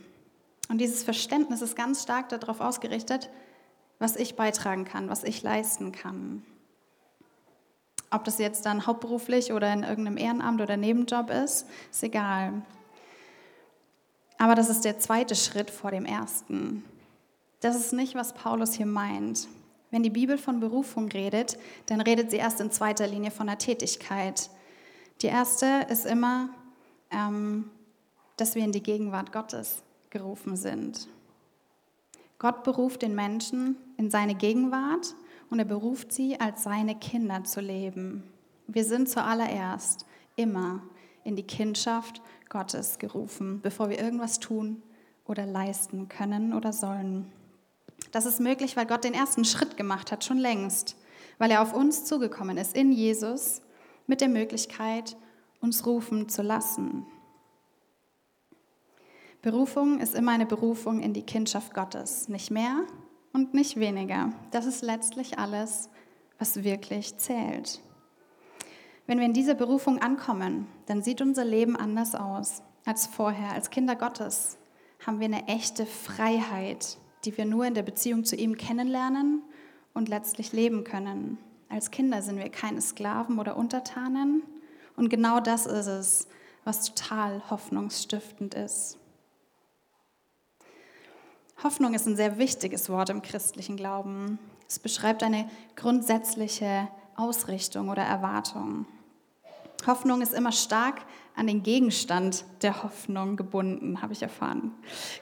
Und 0.68 0.78
dieses 0.78 1.04
Verständnis 1.04 1.62
ist 1.62 1.76
ganz 1.76 2.02
stark 2.02 2.28
darauf 2.28 2.60
ausgerichtet, 2.60 3.30
was 3.98 4.16
ich 4.16 4.36
beitragen 4.36 4.84
kann, 4.84 5.08
was 5.08 5.22
ich 5.22 5.42
leisten 5.42 5.92
kann. 5.92 6.42
Ob 8.12 8.24
das 8.24 8.38
jetzt 8.38 8.66
dann 8.66 8.86
hauptberuflich 8.86 9.52
oder 9.52 9.72
in 9.72 9.82
irgendeinem 9.82 10.18
Ehrenamt 10.18 10.60
oder 10.60 10.76
Nebenjob 10.76 11.30
ist, 11.30 11.66
ist 11.90 12.02
egal. 12.02 12.62
Aber 14.38 14.54
das 14.54 14.68
ist 14.68 14.84
der 14.84 14.98
zweite 14.98 15.34
Schritt 15.34 15.70
vor 15.70 15.90
dem 15.90 16.04
ersten. 16.04 16.84
Das 17.60 17.76
ist 17.76 17.92
nicht, 17.92 18.14
was 18.14 18.34
Paulus 18.34 18.74
hier 18.74 18.86
meint. 18.86 19.48
Wenn 19.90 20.02
die 20.02 20.10
Bibel 20.10 20.36
von 20.36 20.60
Berufung 20.60 21.08
redet, 21.08 21.56
dann 21.86 22.00
redet 22.00 22.30
sie 22.30 22.38
erst 22.38 22.60
in 22.60 22.70
zweiter 22.70 23.06
Linie 23.06 23.30
von 23.30 23.46
der 23.46 23.58
Tätigkeit. 23.58 24.50
Die 25.22 25.28
erste 25.28 25.86
ist 25.88 26.04
immer, 26.04 26.50
ähm, 27.10 27.70
dass 28.36 28.54
wir 28.54 28.64
in 28.64 28.72
die 28.72 28.82
Gegenwart 28.82 29.32
Gottes 29.32 29.82
gerufen 30.10 30.56
sind. 30.56 31.08
Gott 32.38 32.64
beruft 32.64 33.02
den 33.02 33.14
Menschen 33.14 33.76
in 33.96 34.10
seine 34.10 34.34
Gegenwart 34.34 35.14
und 35.52 35.58
er 35.58 35.66
beruft 35.66 36.14
sie, 36.14 36.40
als 36.40 36.62
seine 36.62 36.98
Kinder 36.98 37.44
zu 37.44 37.60
leben. 37.60 38.22
Wir 38.68 38.84
sind 38.84 39.10
zuallererst 39.10 40.06
immer 40.34 40.80
in 41.24 41.36
die 41.36 41.46
Kindschaft 41.46 42.22
Gottes 42.48 42.98
gerufen, 42.98 43.60
bevor 43.60 43.90
wir 43.90 44.00
irgendwas 44.00 44.40
tun 44.40 44.82
oder 45.26 45.44
leisten 45.44 46.08
können 46.08 46.54
oder 46.54 46.72
sollen. 46.72 47.30
Das 48.12 48.24
ist 48.24 48.40
möglich, 48.40 48.78
weil 48.78 48.86
Gott 48.86 49.04
den 49.04 49.12
ersten 49.12 49.44
Schritt 49.44 49.76
gemacht 49.76 50.10
hat, 50.10 50.24
schon 50.24 50.38
längst, 50.38 50.96
weil 51.36 51.50
er 51.50 51.60
auf 51.60 51.74
uns 51.74 52.06
zugekommen 52.06 52.56
ist, 52.56 52.74
in 52.74 52.90
Jesus, 52.90 53.60
mit 54.06 54.22
der 54.22 54.30
Möglichkeit, 54.30 55.18
uns 55.60 55.84
rufen 55.84 56.30
zu 56.30 56.40
lassen. 56.40 57.04
Berufung 59.42 60.00
ist 60.00 60.14
immer 60.14 60.32
eine 60.32 60.46
Berufung 60.46 61.00
in 61.00 61.12
die 61.12 61.26
Kindschaft 61.26 61.74
Gottes, 61.74 62.30
nicht 62.30 62.50
mehr 62.50 62.86
und 63.32 63.54
nicht 63.54 63.78
weniger. 63.78 64.32
Das 64.50 64.66
ist 64.66 64.82
letztlich 64.82 65.38
alles, 65.38 65.90
was 66.38 66.64
wirklich 66.64 67.18
zählt. 67.18 67.80
Wenn 69.06 69.18
wir 69.18 69.26
in 69.26 69.32
dieser 69.32 69.54
Berufung 69.54 70.00
ankommen, 70.00 70.66
dann 70.86 71.02
sieht 71.02 71.20
unser 71.20 71.44
Leben 71.44 71.76
anders 71.76 72.14
aus 72.14 72.62
als 72.84 73.06
vorher. 73.06 73.52
Als 73.52 73.70
Kinder 73.70 73.96
Gottes 73.96 74.58
haben 75.06 75.20
wir 75.20 75.26
eine 75.26 75.48
echte 75.48 75.86
Freiheit, 75.86 76.98
die 77.24 77.36
wir 77.36 77.44
nur 77.44 77.66
in 77.66 77.74
der 77.74 77.82
Beziehung 77.82 78.24
zu 78.24 78.36
ihm 78.36 78.56
kennenlernen 78.56 79.42
und 79.94 80.08
letztlich 80.08 80.52
leben 80.52 80.84
können. 80.84 81.38
Als 81.68 81.90
Kinder 81.90 82.22
sind 82.22 82.36
wir 82.36 82.48
keine 82.48 82.80
Sklaven 82.80 83.38
oder 83.38 83.56
Untertanen. 83.56 84.42
Und 84.96 85.08
genau 85.08 85.40
das 85.40 85.66
ist 85.66 85.86
es, 85.86 86.28
was 86.64 86.84
total 86.84 87.42
hoffnungsstiftend 87.50 88.54
ist. 88.54 88.98
Hoffnung 91.62 91.94
ist 91.94 92.06
ein 92.06 92.16
sehr 92.16 92.38
wichtiges 92.38 92.88
Wort 92.88 93.10
im 93.10 93.22
christlichen 93.22 93.76
Glauben. 93.76 94.38
Es 94.68 94.80
beschreibt 94.80 95.22
eine 95.22 95.48
grundsätzliche 95.76 96.88
Ausrichtung 97.14 97.88
oder 97.88 98.02
Erwartung. 98.02 98.86
Hoffnung 99.86 100.22
ist 100.22 100.32
immer 100.32 100.52
stark 100.52 101.02
an 101.36 101.46
den 101.46 101.62
Gegenstand 101.62 102.44
der 102.62 102.82
Hoffnung 102.82 103.36
gebunden, 103.36 104.02
habe 104.02 104.12
ich 104.12 104.22
erfahren. 104.22 104.72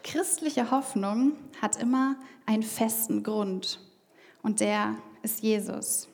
Christliche 0.03 0.71
Hoffnung 0.71 1.33
hat 1.61 1.77
immer 1.77 2.17
einen 2.47 2.63
festen 2.63 3.23
Grund 3.23 3.81
und 4.43 4.61
der 4.61 4.97
ist 5.23 5.43
Jesus. 5.43 6.09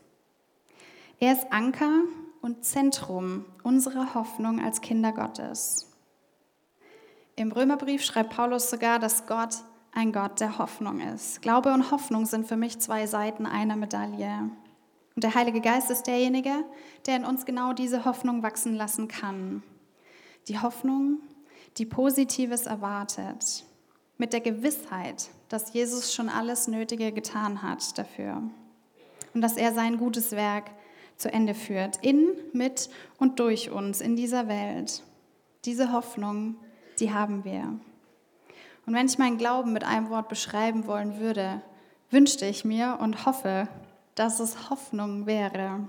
Er 1.20 1.32
ist 1.32 1.52
Anker 1.52 2.02
und 2.42 2.64
Zentrum 2.64 3.44
unserer 3.62 4.14
Hoffnung 4.14 4.60
als 4.60 4.80
Kinder 4.80 5.12
Gottes. 5.12 5.92
Im 7.36 7.52
Römerbrief 7.52 8.04
schreibt 8.04 8.30
Paulus 8.30 8.70
sogar, 8.70 8.98
dass 8.98 9.26
Gott 9.26 9.56
ein 9.96 10.12
Gott 10.12 10.40
der 10.40 10.58
Hoffnung 10.58 11.00
ist. 11.00 11.40
Glaube 11.40 11.72
und 11.72 11.90
Hoffnung 11.90 12.26
sind 12.26 12.46
für 12.46 12.56
mich 12.56 12.78
zwei 12.78 13.06
Seiten 13.06 13.46
einer 13.46 13.76
Medaille. 13.76 14.50
Und 15.14 15.24
der 15.24 15.34
Heilige 15.34 15.62
Geist 15.62 15.90
ist 15.90 16.06
derjenige, 16.06 16.52
der 17.06 17.16
in 17.16 17.24
uns 17.24 17.46
genau 17.46 17.72
diese 17.72 18.04
Hoffnung 18.04 18.42
wachsen 18.42 18.74
lassen 18.74 19.08
kann. 19.08 19.62
Die 20.48 20.60
Hoffnung, 20.60 21.20
die 21.78 21.86
Positives 21.86 22.66
erwartet, 22.66 23.64
mit 24.18 24.34
der 24.34 24.40
Gewissheit, 24.40 25.30
dass 25.48 25.72
Jesus 25.72 26.12
schon 26.14 26.28
alles 26.28 26.68
Nötige 26.68 27.10
getan 27.10 27.62
hat 27.62 27.96
dafür 27.96 28.42
und 29.32 29.40
dass 29.40 29.56
er 29.56 29.72
sein 29.72 29.96
gutes 29.96 30.32
Werk 30.32 30.70
zu 31.16 31.32
Ende 31.32 31.54
führt, 31.54 32.04
in, 32.04 32.28
mit 32.52 32.90
und 33.18 33.40
durch 33.40 33.70
uns 33.70 34.02
in 34.02 34.14
dieser 34.14 34.46
Welt. 34.46 35.02
Diese 35.64 35.92
Hoffnung, 35.92 36.56
die 37.00 37.14
haben 37.14 37.44
wir. 37.44 37.80
Und 38.86 38.94
wenn 38.94 39.06
ich 39.06 39.18
meinen 39.18 39.36
Glauben 39.36 39.72
mit 39.72 39.84
einem 39.84 40.10
Wort 40.10 40.28
beschreiben 40.28 40.86
wollen 40.86 41.18
würde, 41.18 41.60
wünschte 42.10 42.46
ich 42.46 42.64
mir 42.64 42.98
und 43.00 43.26
hoffe, 43.26 43.68
dass 44.14 44.38
es 44.38 44.70
Hoffnung 44.70 45.26
wäre, 45.26 45.88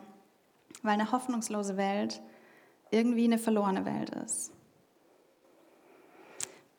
weil 0.81 0.93
eine 0.93 1.11
hoffnungslose 1.11 1.77
Welt 1.77 2.21
irgendwie 2.89 3.25
eine 3.25 3.37
verlorene 3.37 3.85
Welt 3.85 4.09
ist. 4.25 4.51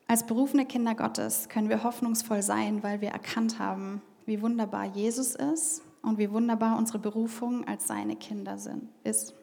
Als 0.07 0.25
berufene 0.25 0.65
Kinder 0.65 0.95
Gottes 0.95 1.49
können 1.49 1.69
wir 1.69 1.83
hoffnungsvoll 1.83 2.41
sein, 2.41 2.83
weil 2.83 2.99
wir 2.99 3.09
erkannt 3.09 3.59
haben, 3.59 4.01
wie 4.25 4.41
wunderbar 4.41 4.85
Jesus 4.85 5.35
ist 5.35 5.83
und 6.01 6.17
wie 6.17 6.31
wunderbar 6.31 6.77
unsere 6.77 6.99
Berufung 6.99 7.67
als 7.67 7.87
seine 7.87 8.15
Kinder 8.15 8.57
sind, 8.57 8.89
ist. 9.03 9.35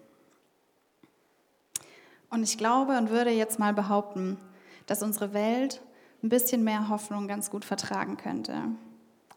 Und 2.30 2.42
ich 2.42 2.58
glaube 2.58 2.98
und 2.98 3.10
würde 3.10 3.30
jetzt 3.30 3.58
mal 3.58 3.72
behaupten, 3.72 4.38
dass 4.86 5.02
unsere 5.02 5.32
Welt 5.32 5.80
ein 6.22 6.28
bisschen 6.28 6.64
mehr 6.64 6.88
Hoffnung 6.88 7.28
ganz 7.28 7.50
gut 7.50 7.64
vertragen 7.64 8.16
könnte. 8.16 8.54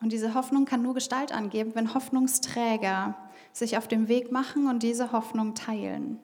Und 0.02 0.12
diese 0.14 0.34
Hoffnung 0.34 0.66
kann 0.66 0.82
nur 0.82 0.94
Gestalt 0.94 1.34
angeben, 1.34 1.72
wenn 1.76 1.94
Hoffnungsträger 1.94 3.16
sich 3.52 3.78
auf 3.78 3.88
den 3.88 4.08
Weg 4.08 4.32
machen 4.32 4.68
und 4.68 4.84
diese 4.84 5.12
Hoffnung 5.12 5.56
teilen. 5.56 6.20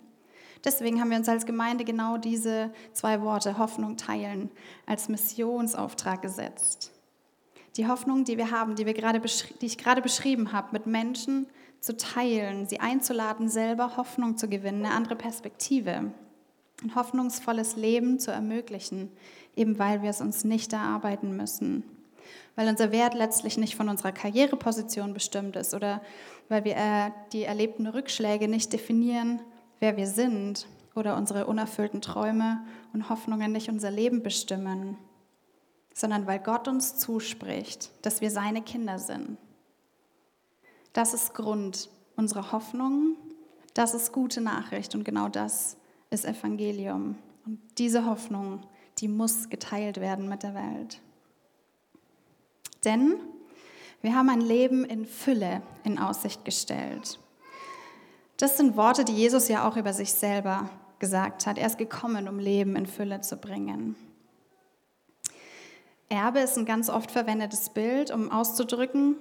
Deswegen 0.64 1.00
haben 1.00 1.12
wir 1.12 1.18
uns 1.18 1.30
als 1.30 1.46
Gemeinde 1.46 1.84
genau 1.84 2.18
diese 2.18 2.72
zwei 2.94 3.22
Worte 3.22 3.58
Hoffnung 3.58 3.98
teilen 3.98 4.50
als 4.86 5.10
Missionsauftrag 5.10 6.22
gesetzt. 6.22 6.92
Die 7.78 7.88
Hoffnung, 7.88 8.24
die 8.24 8.38
wir 8.38 8.52
haben, 8.52 8.76
die, 8.76 8.86
wir 8.86 8.94
gerade 8.94 9.22
die 9.62 9.66
ich 9.66 9.78
gerade 9.78 10.02
beschrieben 10.02 10.54
habe, 10.54 10.70
mit 10.72 10.88
Menschen 10.88 11.48
zu 11.82 11.98
teilen, 11.98 12.68
sie 12.68 12.80
einzuladen, 12.80 13.48
selber 13.48 13.98
Hoffnung 13.98 14.38
zu 14.38 14.48
gewinnen, 14.48 14.86
eine 14.86 14.96
andere 14.96 15.16
Perspektive, 15.16 16.12
ein 16.82 16.96
hoffnungsvolles 16.96 17.76
Leben 17.76 18.20
zu 18.20 18.32
ermöglichen, 18.32 19.12
eben 19.56 19.80
weil 19.80 20.02
wir 20.02 20.10
es 20.10 20.22
uns 20.22 20.44
nicht 20.44 20.74
erarbeiten 20.74 21.36
müssen. 21.36 21.84
weil 22.56 22.70
unser 22.70 22.92
Wert 22.92 23.14
letztlich 23.14 23.58
nicht 23.58 23.76
von 23.76 23.90
unserer 23.90 24.14
Karriereposition 24.14 25.14
bestimmt 25.14 25.56
ist 25.58 25.74
oder 25.74 26.02
weil 26.48 26.64
wir 26.64 26.76
äh, 26.76 27.12
die 27.34 27.44
erlebten 27.44 27.86
Rückschläge 27.86 28.48
nicht 28.48 28.72
definieren, 28.72 29.42
wer 29.80 29.98
wir 29.98 30.08
sind 30.08 30.68
oder 30.96 31.18
unsere 31.18 31.48
unerfüllten 31.48 32.02
Träume 32.02 32.64
und 32.94 33.10
Hoffnungen 33.10 33.52
nicht 33.52 33.70
unser 33.70 33.92
Leben 33.92 34.24
bestimmen, 34.24 34.98
sondern 35.94 36.28
weil 36.28 36.40
Gott 36.40 36.68
uns 36.68 36.98
zuspricht, 36.98 37.92
dass 38.02 38.22
wir 38.22 38.32
seine 38.32 38.62
Kinder 38.62 39.00
sind. 39.00 39.38
Das 40.94 41.14
ist 41.14 41.34
Grund 41.34 41.90
unserer 42.16 42.54
Hoffnung, 42.54 43.18
das 43.74 43.94
ist 43.94 44.14
gute 44.14 44.40
Nachricht 44.40 44.96
und 44.96 45.04
genau 45.04 45.28
das 45.28 45.76
ist 46.10 46.26
Evangelium. 46.26 47.18
Und 47.46 47.60
diese 47.78 48.06
Hoffnung, 48.06 48.62
die 49.00 49.08
muss 49.08 49.50
geteilt 49.50 50.00
werden 50.00 50.30
mit 50.30 50.44
der 50.44 50.56
Welt. 50.56 51.02
Denn 52.84 53.16
wir 54.02 54.16
haben 54.16 54.30
ein 54.30 54.42
Leben 54.42 54.86
in 54.86 55.06
Fülle 55.06 55.62
in 55.84 55.98
Aussicht 55.98 56.46
gestellt. 56.46 57.20
Das 58.38 58.58
sind 58.58 58.78
Worte, 58.78 59.06
die 59.06 59.14
Jesus 59.14 59.48
ja 59.48 59.68
auch 59.68 59.78
über 59.78 59.94
sich 59.94 60.12
selber 60.14 60.70
gesagt 61.00 61.48
hat. 61.48 61.58
Er 61.58 61.68
ist 61.68 61.78
gekommen, 61.78 62.28
um 62.28 62.38
Leben 62.38 62.76
in 62.76 62.86
Fülle 62.86 63.22
zu 63.22 63.38
bringen. 63.38 63.96
Erbe 66.10 66.40
ist 66.40 66.58
ein 66.58 66.66
ganz 66.66 66.90
oft 66.90 67.12
verwendetes 67.12 67.70
Bild, 67.70 68.12
um 68.12 68.32
auszudrücken, 68.32 69.16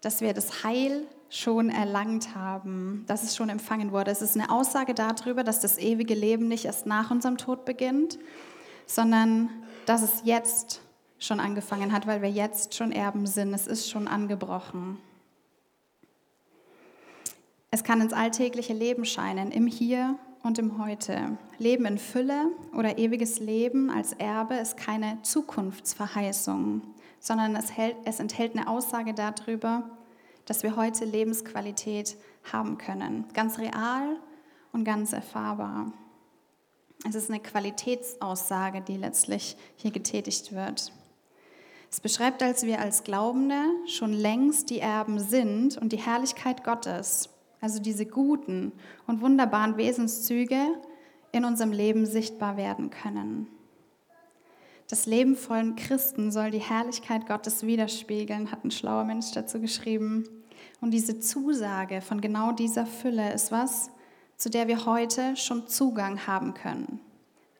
dass 0.00 0.20
wir 0.20 0.34
das 0.34 0.62
Heil 0.62 1.06
schon 1.30 1.70
erlangt 1.70 2.34
haben, 2.34 3.04
dass 3.06 3.22
es 3.22 3.36
schon 3.36 3.48
empfangen 3.48 3.92
wurde. 3.92 4.10
Es 4.10 4.22
ist 4.22 4.36
eine 4.36 4.50
Aussage 4.50 4.94
darüber, 4.94 5.44
dass 5.44 5.60
das 5.60 5.78
ewige 5.78 6.14
Leben 6.14 6.48
nicht 6.48 6.64
erst 6.64 6.86
nach 6.86 7.10
unserem 7.10 7.36
Tod 7.36 7.64
beginnt, 7.64 8.18
sondern 8.88 9.50
dass 9.86 10.02
es 10.02 10.22
jetzt 10.24 10.80
schon 11.18 11.38
angefangen 11.38 11.92
hat, 11.92 12.06
weil 12.06 12.22
wir 12.22 12.30
jetzt 12.30 12.74
schon 12.74 12.90
Erben 12.90 13.26
sind. 13.26 13.54
Es 13.54 13.66
ist 13.66 13.88
schon 13.88 14.08
angebrochen. 14.08 14.98
Es 17.70 17.84
kann 17.84 18.00
ins 18.00 18.12
alltägliche 18.12 18.72
Leben 18.72 19.04
scheinen, 19.04 19.52
im 19.52 19.66
Hier 19.66 20.18
und 20.42 20.58
im 20.58 20.82
Heute. 20.82 21.36
Leben 21.58 21.84
in 21.84 21.98
Fülle 21.98 22.46
oder 22.74 22.98
ewiges 22.98 23.40
Leben 23.40 23.90
als 23.90 24.14
Erbe 24.14 24.54
ist 24.54 24.76
keine 24.76 25.18
Zukunftsverheißung, 25.22 26.82
sondern 27.20 27.56
es, 27.56 27.76
hält, 27.76 27.96
es 28.04 28.20
enthält 28.20 28.56
eine 28.56 28.68
Aussage 28.68 29.12
darüber, 29.12 29.90
dass 30.46 30.62
wir 30.62 30.76
heute 30.76 31.04
Lebensqualität 31.04 32.16
haben 32.50 32.78
können. 32.78 33.26
Ganz 33.34 33.58
real 33.58 34.16
und 34.72 34.84
ganz 34.84 35.12
erfahrbar. 35.12 35.92
Es 37.06 37.14
ist 37.14 37.30
eine 37.30 37.40
Qualitätsaussage, 37.40 38.80
die 38.80 38.96
letztlich 38.96 39.56
hier 39.76 39.92
getätigt 39.92 40.52
wird. 40.52 40.92
Es 41.90 42.00
beschreibt, 42.00 42.42
als 42.42 42.64
wir 42.64 42.80
als 42.80 43.04
Glaubende 43.04 43.60
schon 43.86 44.12
längst 44.12 44.68
die 44.70 44.80
Erben 44.80 45.18
sind 45.20 45.78
und 45.78 45.92
die 45.92 45.98
Herrlichkeit 45.98 46.64
Gottes, 46.64 47.30
also 47.60 47.80
diese 47.80 48.04
guten 48.04 48.72
und 49.06 49.20
wunderbaren 49.20 49.76
Wesenszüge, 49.76 50.60
in 51.32 51.44
unserem 51.44 51.72
Leben 51.72 52.06
sichtbar 52.06 52.56
werden 52.56 52.90
können. 52.90 53.48
Das 54.88 55.06
Leben 55.06 55.36
vollen 55.36 55.76
Christen 55.76 56.32
soll 56.32 56.50
die 56.50 56.58
Herrlichkeit 56.58 57.26
Gottes 57.26 57.62
widerspiegeln, 57.64 58.50
hat 58.50 58.64
ein 58.64 58.70
schlauer 58.70 59.04
Mensch 59.04 59.32
dazu 59.32 59.60
geschrieben. 59.60 60.24
Und 60.80 60.92
diese 60.92 61.20
Zusage 61.20 62.00
von 62.00 62.20
genau 62.20 62.52
dieser 62.52 62.86
Fülle 62.86 63.32
ist 63.32 63.52
was, 63.52 63.90
zu 64.38 64.48
der 64.48 64.68
wir 64.68 64.86
heute 64.86 65.36
schon 65.36 65.68
Zugang 65.68 66.26
haben 66.26 66.54
können. 66.54 67.00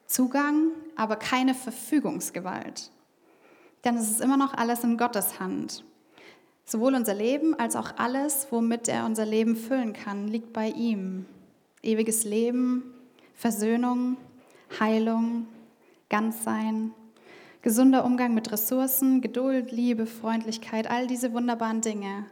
Zugang, 0.07 0.71
aber 0.95 1.15
keine 1.15 1.53
Verfügungsgewalt. 1.53 2.89
Denn 3.85 3.95
es 3.95 4.09
ist 4.09 4.21
immer 4.21 4.37
noch 4.37 4.55
alles 4.55 4.83
in 4.83 4.97
Gottes 4.97 5.39
Hand. 5.39 5.83
Sowohl 6.65 6.95
unser 6.95 7.13
Leben 7.13 7.53
als 7.53 7.75
auch 7.75 7.97
alles, 7.97 8.47
womit 8.49 8.87
er 8.87 9.05
unser 9.05 9.25
Leben 9.25 9.55
füllen 9.55 9.93
kann, 9.93 10.27
liegt 10.27 10.51
bei 10.51 10.69
ihm. 10.69 11.27
Ewiges 11.83 12.23
Leben, 12.23 12.83
Versöhnung, 13.35 14.17
Heilung, 14.79 15.47
Ganzsein, 16.09 16.95
gesunder 17.61 18.03
Umgang 18.03 18.33
mit 18.33 18.51
Ressourcen, 18.51 19.21
Geduld, 19.21 19.71
Liebe, 19.71 20.07
Freundlichkeit, 20.07 20.89
all 20.89 21.05
diese 21.05 21.33
wunderbaren 21.33 21.81
Dinge 21.81 22.25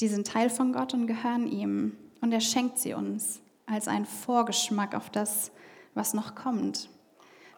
die 0.00 0.08
sind 0.08 0.28
Teil 0.28 0.48
von 0.48 0.72
Gott 0.72 0.94
und 0.94 1.06
gehören 1.06 1.46
ihm. 1.48 1.96
Und 2.20 2.32
er 2.32 2.40
schenkt 2.40 2.78
sie 2.78 2.94
uns 2.94 3.40
als 3.66 3.88
ein 3.88 4.06
Vorgeschmack 4.06 4.94
auf 4.94 5.10
das, 5.10 5.50
was 5.94 6.14
noch 6.14 6.34
kommt, 6.34 6.88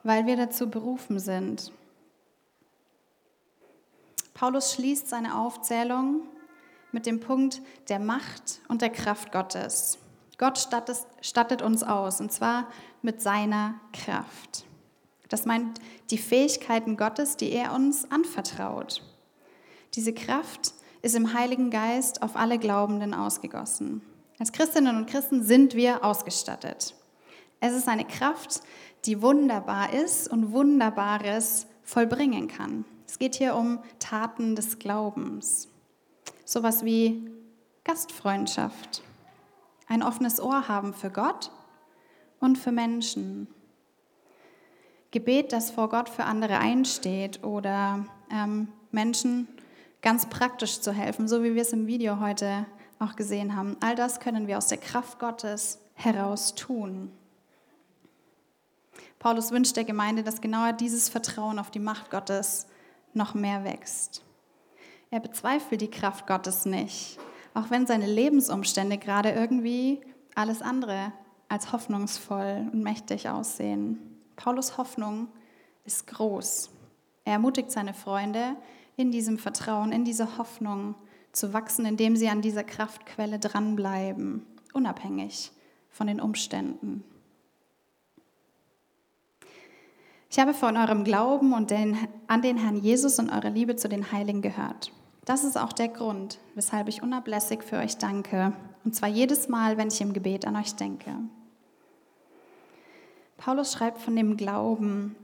weil 0.03 0.27
wir 0.27 0.37
dazu 0.37 0.69
berufen 0.69 1.19
sind. 1.19 1.73
Paulus 4.35 4.73
schließt 4.73 5.09
seine 5.09 5.37
Aufzählung 5.39 6.23
mit 6.93 7.07
dem 7.07 7.21
Punkt 7.21 7.61
der 7.89 7.99
Macht 7.99 8.61
und 8.69 8.83
der 8.83 8.91
Kraft 8.91 9.33
Gottes. 9.33 9.99
Gott 10.39 10.59
stattet, 10.59 10.97
stattet 11.21 11.61
uns 11.63 11.83
aus, 11.83 12.21
und 12.21 12.33
zwar 12.33 12.67
mit 13.03 13.21
seiner 13.21 13.75
Kraft. 13.93 14.65
Das 15.29 15.45
meint 15.45 15.81
die 16.11 16.19
Fähigkeiten 16.19 16.97
Gottes, 16.97 17.37
die 17.37 17.53
er 17.53 17.75
uns 17.75 18.11
anvertraut. 18.11 19.03
Diese 19.95 20.15
Kraft 20.15 20.73
ist 21.03 21.15
im 21.15 21.35
Heiligen 21.35 21.71
Geist 21.71 22.23
auf 22.23 22.37
alle 22.37 22.59
Glaubenden 22.59 23.15
ausgegossen. 23.15 24.03
Als 24.41 24.53
Christinnen 24.53 24.97
und 24.97 25.05
Christen 25.05 25.45
sind 25.45 25.75
wir 25.75 26.03
ausgestattet. 26.03 26.95
Es 27.61 27.75
ist 27.75 27.89
eine 27.89 28.07
Kraft, 28.07 28.63
die 29.05 29.21
wunderbar 29.21 29.93
ist 29.93 30.29
und 30.29 30.53
Wunderbares 30.53 31.67
vollbringen 31.83 32.49
kann. 32.49 32.87
Es 33.07 33.19
geht 33.19 33.35
hier 33.35 33.55
um 33.55 33.81
Taten 33.99 34.57
des 34.57 34.79
Glaubens. 34.79 35.69
Sowas 36.47 36.87
wie 36.87 37.31
Gastfreundschaft, 37.85 39.03
ein 39.89 40.03
offenes 40.03 40.41
Ohr 40.41 40.69
haben 40.69 40.95
für 40.95 41.11
Gott 41.11 41.51
und 42.39 42.57
für 42.57 42.73
Menschen. 42.73 43.47
Gebet, 45.11 45.53
das 45.53 45.71
vor 45.71 45.91
Gott 45.91 46.09
für 46.09 46.25
andere 46.25 46.57
einsteht 46.57 47.45
oder 47.45 48.07
ähm, 48.33 48.69
Menschen 48.91 49.49
ganz 50.01 50.31
praktisch 50.31 50.81
zu 50.81 50.93
helfen, 50.93 51.29
so 51.29 51.43
wie 51.45 51.55
wir 51.55 51.61
es 51.61 51.75
im 51.75 51.87
Video 51.87 52.21
heute 52.21 52.65
auch 53.01 53.17
gesehen 53.17 53.57
haben. 53.57 53.77
All 53.81 53.97
das 53.97 54.21
können 54.21 54.47
wir 54.47 54.59
aus 54.59 54.69
der 54.69 54.79
Kraft 54.79 55.19
Gottes 55.19 55.81
heraus 55.95 56.55
tun. 56.55 57.11
Paulus 59.19 59.51
wünscht 59.51 59.77
der 59.77 59.85
Gemeinde, 59.85 60.23
dass 60.23 60.41
genauer 60.41 60.73
dieses 60.73 61.09
Vertrauen 61.09 61.59
auf 61.59 61.71
die 61.71 61.81
Macht 61.81 62.11
Gottes 62.11 62.67
noch 63.13 63.35
mehr 63.35 63.65
wächst. 63.65 64.23
Er 65.11 65.21
bezweifelt 65.21 65.81
die 65.81 65.91
Kraft 65.91 66.27
Gottes 66.27 66.65
nicht, 66.65 67.19
auch 67.53 67.71
wenn 67.71 67.87
seine 67.87 68.07
Lebensumstände 68.07 68.97
gerade 68.97 69.31
irgendwie 69.31 70.01
alles 70.35 70.63
andere 70.63 71.13
als 71.49 71.73
hoffnungsvoll 71.73 72.71
und 72.73 72.83
mächtig 72.83 73.29
aussehen. 73.29 73.99
Paulus 74.37 74.79
Hoffnung 74.79 75.29
ist 75.85 76.07
groß. 76.07 76.71
Er 77.25 77.35
ermutigt 77.35 77.73
seine 77.73 77.93
Freunde, 77.93 78.57
in 78.97 79.11
diesem 79.11 79.39
Vertrauen, 79.39 79.93
in 79.93 80.05
dieser 80.05 80.37
Hoffnung 80.37 80.95
zu 81.33 81.53
wachsen, 81.53 81.87
indem 81.87 82.17
sie 82.17 82.29
an 82.29 82.43
dieser 82.43 82.65
Kraftquelle 82.65 83.39
dranbleiben, 83.39 84.47
unabhängig 84.73 85.53
von 85.91 86.07
den 86.07 86.21
Umständen. 86.21 87.05
Ich 90.31 90.39
habe 90.39 90.55
von 90.55 90.77
eurem 90.77 91.03
Glauben 91.03 91.53
und 91.53 91.71
den, 91.71 91.97
an 92.29 92.41
den 92.41 92.57
Herrn 92.57 92.77
Jesus 92.77 93.19
und 93.19 93.31
eure 93.31 93.49
Liebe 93.49 93.75
zu 93.77 93.89
den 93.89 94.13
Heiligen 94.13 94.43
gehört. 94.43 94.93
Das 95.25 95.45
ist 95.45 95.59
auch 95.59 95.73
der 95.73 95.89
Grund, 95.89 96.39
weshalb 96.55 96.89
ich 96.89 97.03
unablässig 97.03 97.63
für 97.63 97.79
euch 97.79 97.99
danke, 97.99 98.53
und 98.85 98.95
zwar 98.95 99.09
jedes 99.09 99.49
Mal, 99.49 99.77
wenn 99.77 99.89
ich 99.89 100.01
im 100.01 100.13
Gebet 100.13 100.47
an 100.47 100.57
euch 100.57 100.75
denke. 100.75 101.15
Paulus 103.37 103.73
schreibt 103.73 103.99
von 103.99 104.17
dem 104.17 104.37
Glauben, 104.37 105.17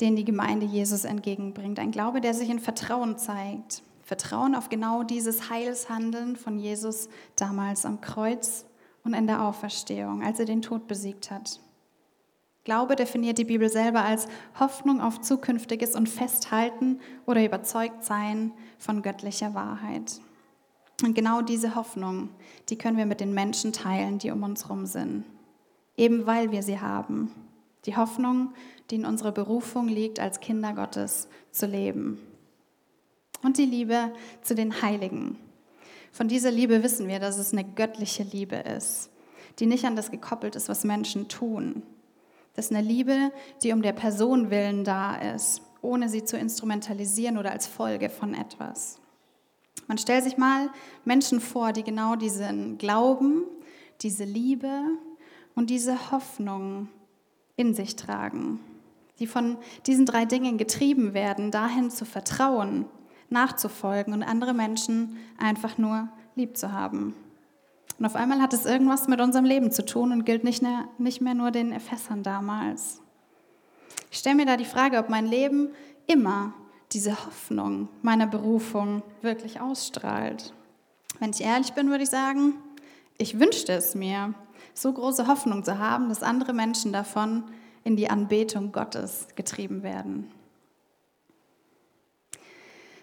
den 0.00 0.16
die 0.16 0.24
Gemeinde 0.24 0.66
Jesus 0.66 1.04
entgegenbringt. 1.04 1.78
Ein 1.78 1.90
Glaube, 1.90 2.20
der 2.20 2.34
sich 2.34 2.50
in 2.50 2.58
Vertrauen 2.58 3.18
zeigt. 3.18 3.82
Vertrauen 4.12 4.54
auf 4.54 4.68
genau 4.68 5.04
dieses 5.04 5.48
Heilshandeln 5.48 6.36
von 6.36 6.58
Jesus 6.58 7.08
damals 7.34 7.86
am 7.86 8.02
Kreuz 8.02 8.66
und 9.04 9.14
in 9.14 9.26
der 9.26 9.42
Auferstehung, 9.42 10.22
als 10.22 10.38
er 10.38 10.44
den 10.44 10.60
Tod 10.60 10.86
besiegt 10.86 11.30
hat. 11.30 11.60
Glaube 12.64 12.94
definiert 12.94 13.38
die 13.38 13.46
Bibel 13.46 13.70
selber 13.70 14.04
als 14.04 14.28
Hoffnung 14.60 15.00
auf 15.00 15.22
zukünftiges 15.22 15.96
und 15.96 16.10
Festhalten 16.10 17.00
oder 17.24 17.42
Überzeugtsein 17.42 18.52
von 18.76 19.00
göttlicher 19.00 19.54
Wahrheit. 19.54 20.20
Und 21.02 21.14
genau 21.14 21.40
diese 21.40 21.74
Hoffnung, 21.74 22.28
die 22.68 22.76
können 22.76 22.98
wir 22.98 23.06
mit 23.06 23.20
den 23.20 23.32
Menschen 23.32 23.72
teilen, 23.72 24.18
die 24.18 24.30
um 24.30 24.42
uns 24.42 24.64
herum 24.64 24.84
sind. 24.84 25.24
Eben 25.96 26.26
weil 26.26 26.52
wir 26.52 26.62
sie 26.62 26.80
haben. 26.80 27.32
Die 27.86 27.96
Hoffnung, 27.96 28.52
die 28.90 28.96
in 28.96 29.06
unserer 29.06 29.32
Berufung 29.32 29.88
liegt, 29.88 30.20
als 30.20 30.40
Kinder 30.40 30.74
Gottes 30.74 31.30
zu 31.50 31.64
leben. 31.64 32.18
Und 33.42 33.58
die 33.58 33.66
Liebe 33.66 34.12
zu 34.42 34.54
den 34.54 34.82
Heiligen. 34.82 35.38
Von 36.12 36.28
dieser 36.28 36.50
Liebe 36.50 36.82
wissen 36.82 37.08
wir, 37.08 37.18
dass 37.18 37.38
es 37.38 37.52
eine 37.52 37.64
göttliche 37.64 38.22
Liebe 38.22 38.56
ist, 38.56 39.10
die 39.58 39.66
nicht 39.66 39.84
an 39.84 39.96
das 39.96 40.10
gekoppelt 40.10 40.56
ist, 40.56 40.68
was 40.68 40.84
Menschen 40.84 41.28
tun. 41.28 41.82
Das 42.54 42.66
ist 42.66 42.72
eine 42.72 42.86
Liebe, 42.86 43.32
die 43.62 43.72
um 43.72 43.82
der 43.82 43.92
Person 43.92 44.50
willen 44.50 44.84
da 44.84 45.16
ist 45.16 45.62
ohne 45.82 46.08
sie 46.08 46.24
zu 46.24 46.38
instrumentalisieren 46.38 47.36
oder 47.36 47.50
als 47.50 47.66
Folge 47.66 48.08
von 48.08 48.34
etwas. 48.34 48.98
Man 49.88 49.98
stellt 49.98 50.24
sich 50.24 50.38
mal 50.38 50.70
Menschen 51.04 51.40
vor, 51.40 51.72
die 51.72 51.82
genau 51.82 52.14
diesen 52.14 52.78
Glauben, 52.78 53.44
diese 54.00 54.24
Liebe 54.24 54.70
und 55.54 55.68
diese 55.68 56.12
Hoffnung 56.12 56.88
in 57.56 57.74
sich 57.74 57.96
tragen, 57.96 58.60
die 59.18 59.26
von 59.26 59.58
diesen 59.86 60.06
drei 60.06 60.24
Dingen 60.24 60.56
getrieben 60.56 61.14
werden, 61.14 61.50
dahin 61.50 61.90
zu 61.90 62.04
vertrauen, 62.04 62.86
nachzufolgen 63.32 64.12
und 64.14 64.22
andere 64.22 64.54
Menschen 64.54 65.16
einfach 65.38 65.78
nur 65.78 66.08
lieb 66.36 66.56
zu 66.56 66.72
haben. 66.72 67.14
Und 67.98 68.06
auf 68.06 68.16
einmal 68.16 68.40
hat 68.40 68.52
es 68.52 68.66
irgendwas 68.66 69.08
mit 69.08 69.20
unserem 69.20 69.44
Leben 69.44 69.70
zu 69.70 69.84
tun 69.84 70.12
und 70.12 70.24
gilt 70.24 70.44
nicht 70.44 70.62
mehr, 70.62 70.88
nicht 70.98 71.20
mehr 71.20 71.34
nur 71.34 71.50
den 71.50 71.72
Ephesern 71.72 72.22
damals. 72.22 73.00
Ich 74.10 74.18
stelle 74.18 74.36
mir 74.36 74.46
da 74.46 74.56
die 74.56 74.64
Frage, 74.64 74.98
ob 74.98 75.08
mein 75.08 75.26
Leben 75.26 75.70
immer 76.06 76.52
diese 76.92 77.12
Hoffnung 77.26 77.88
meiner 78.02 78.26
Berufung 78.26 79.02
wirklich 79.22 79.60
ausstrahlt. 79.60 80.52
Wenn 81.18 81.30
ich 81.30 81.42
ehrlich 81.42 81.72
bin, 81.72 81.90
würde 81.90 82.04
ich 82.04 82.10
sagen, 82.10 82.54
ich 83.18 83.38
wünschte 83.38 83.72
es 83.72 83.94
mir, 83.94 84.34
so 84.74 84.92
große 84.92 85.26
Hoffnung 85.26 85.64
zu 85.64 85.78
haben, 85.78 86.08
dass 86.08 86.22
andere 86.22 86.52
Menschen 86.52 86.92
davon 86.92 87.44
in 87.84 87.96
die 87.96 88.10
Anbetung 88.10 88.72
Gottes 88.72 89.28
getrieben 89.36 89.82
werden. 89.82 90.30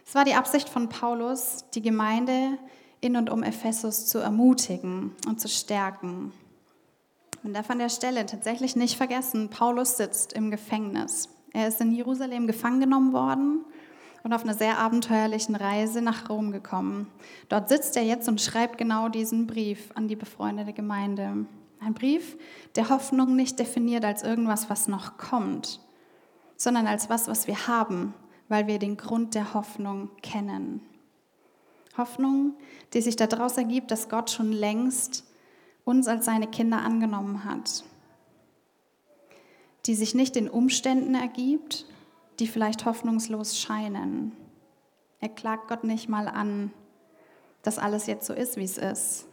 Es 0.09 0.15
war 0.15 0.25
die 0.25 0.33
Absicht 0.33 0.69
von 0.69 0.89
Paulus, 0.89 1.65
die 1.75 1.83
Gemeinde 1.83 2.57
in 2.99 3.15
und 3.15 3.29
um 3.29 3.43
Ephesus 3.43 4.07
zu 4.07 4.17
ermutigen 4.17 5.11
und 5.27 5.39
zu 5.39 5.47
stärken. 5.47 6.33
Man 7.43 7.53
darf 7.53 7.69
an 7.69 7.77
der 7.77 7.89
Stelle 7.89 8.25
tatsächlich 8.25 8.75
nicht 8.75 8.97
vergessen, 8.97 9.51
Paulus 9.51 9.97
sitzt 9.97 10.33
im 10.33 10.49
Gefängnis. 10.49 11.29
Er 11.53 11.67
ist 11.67 11.79
in 11.79 11.91
Jerusalem 11.91 12.47
gefangen 12.47 12.79
genommen 12.79 13.13
worden 13.13 13.63
und 14.23 14.33
auf 14.33 14.41
einer 14.41 14.55
sehr 14.55 14.79
abenteuerlichen 14.79 15.55
Reise 15.55 16.01
nach 16.01 16.27
Rom 16.27 16.51
gekommen. 16.51 17.05
Dort 17.47 17.69
sitzt 17.69 17.95
er 17.95 18.03
jetzt 18.03 18.27
und 18.27 18.41
schreibt 18.41 18.79
genau 18.79 19.09
diesen 19.09 19.45
Brief 19.45 19.91
an 19.93 20.07
die 20.07 20.15
befreundete 20.15 20.73
Gemeinde. 20.73 21.45
Ein 21.79 21.93
Brief, 21.93 22.35
der 22.75 22.89
Hoffnung 22.89 23.35
nicht 23.35 23.59
definiert 23.59 24.03
als 24.03 24.23
irgendwas, 24.23 24.71
was 24.71 24.87
noch 24.87 25.17
kommt, 25.17 25.79
sondern 26.57 26.87
als 26.87 27.11
was, 27.11 27.27
was 27.27 27.45
wir 27.45 27.67
haben, 27.67 28.15
weil 28.49 28.67
wir 28.67 28.79
den 28.79 28.97
Grund 28.97 29.35
der 29.35 29.53
Hoffnung 29.53 30.09
kennen. 30.21 30.81
Hoffnung, 31.97 32.55
die 32.93 33.01
sich 33.01 33.15
daraus 33.15 33.57
ergibt, 33.57 33.91
dass 33.91 34.09
Gott 34.09 34.29
schon 34.31 34.51
längst 34.51 35.25
uns 35.85 36.07
als 36.07 36.25
seine 36.25 36.47
Kinder 36.47 36.81
angenommen 36.81 37.45
hat, 37.45 37.83
die 39.85 39.95
sich 39.95 40.13
nicht 40.13 40.35
in 40.35 40.49
Umständen 40.49 41.15
ergibt, 41.15 41.85
die 42.39 42.47
vielleicht 42.47 42.85
hoffnungslos 42.85 43.59
scheinen. 43.59 44.33
Er 45.19 45.29
klagt 45.29 45.67
Gott 45.67 45.83
nicht 45.83 46.09
mal 46.09 46.27
an, 46.27 46.71
dass 47.61 47.79
alles 47.79 48.07
jetzt 48.07 48.25
so 48.25 48.33
ist, 48.33 48.55
wie 48.57 48.63
es 48.63 48.77
ist. 48.77 49.25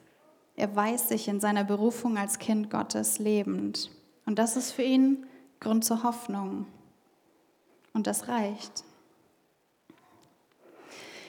Er 0.57 0.75
weiß 0.75 1.11
sich 1.11 1.29
in 1.29 1.41
seiner 1.41 1.65
Berufung 1.65 2.17
als 2.17 2.39
Kind 2.39 2.71
Gottes 2.71 3.19
lebend. 3.19 3.91
Und 4.25 4.39
das 4.39 4.57
ist 4.57 4.73
für 4.73 4.83
ihn 4.83 5.27
Grund 5.61 5.85
zur 5.85 6.03
Hoffnung. 6.03 6.67
Und 7.93 8.07
das 8.07 8.29
reicht. 8.29 8.85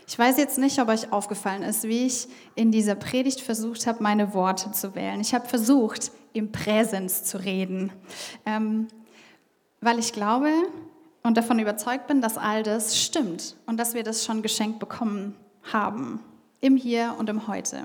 Ich 0.09 0.17
weiß 0.17 0.37
jetzt 0.37 0.57
nicht, 0.57 0.79
ob 0.79 0.87
euch 0.87 1.11
aufgefallen 1.11 1.63
ist, 1.63 1.83
wie 1.83 2.05
ich 2.05 2.29
in 2.55 2.71
dieser 2.71 2.95
Predigt 2.95 3.41
versucht 3.41 3.85
habe, 3.87 4.01
meine 4.01 4.33
Worte 4.33 4.71
zu 4.71 4.95
wählen. 4.95 5.19
Ich 5.19 5.33
habe 5.33 5.49
versucht, 5.49 6.11
im 6.31 6.53
Präsens 6.53 7.25
zu 7.25 7.43
reden, 7.43 7.91
ähm, 8.45 8.87
weil 9.81 9.99
ich 9.99 10.13
glaube 10.13 10.49
und 11.23 11.35
davon 11.35 11.59
überzeugt 11.59 12.07
bin, 12.07 12.21
dass 12.21 12.37
all 12.37 12.63
das 12.63 12.97
stimmt 12.97 13.57
und 13.65 13.77
dass 13.77 13.95
wir 13.95 14.03
das 14.03 14.23
schon 14.23 14.41
geschenkt 14.41 14.79
bekommen 14.79 15.35
haben, 15.73 16.21
im 16.61 16.77
Hier 16.77 17.15
und 17.17 17.29
im 17.29 17.49
Heute. 17.49 17.83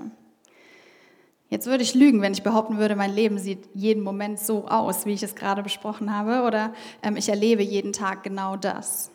Jetzt 1.49 1.67
würde 1.67 1.83
ich 1.83 1.93
lügen, 1.93 2.21
wenn 2.21 2.33
ich 2.33 2.41
behaupten 2.41 2.77
würde, 2.77 2.95
mein 2.95 3.13
Leben 3.13 3.37
sieht 3.37 3.67
jeden 3.73 4.01
Moment 4.01 4.39
so 4.39 4.65
aus, 4.65 5.05
wie 5.05 5.11
ich 5.11 5.23
es 5.23 5.35
gerade 5.35 5.61
besprochen 5.61 6.15
habe, 6.15 6.47
oder 6.47 6.73
ähm, 7.03 7.17
ich 7.17 7.27
erlebe 7.27 7.63
jeden 7.63 7.91
Tag 7.91 8.23
genau 8.23 8.55
das. 8.55 9.11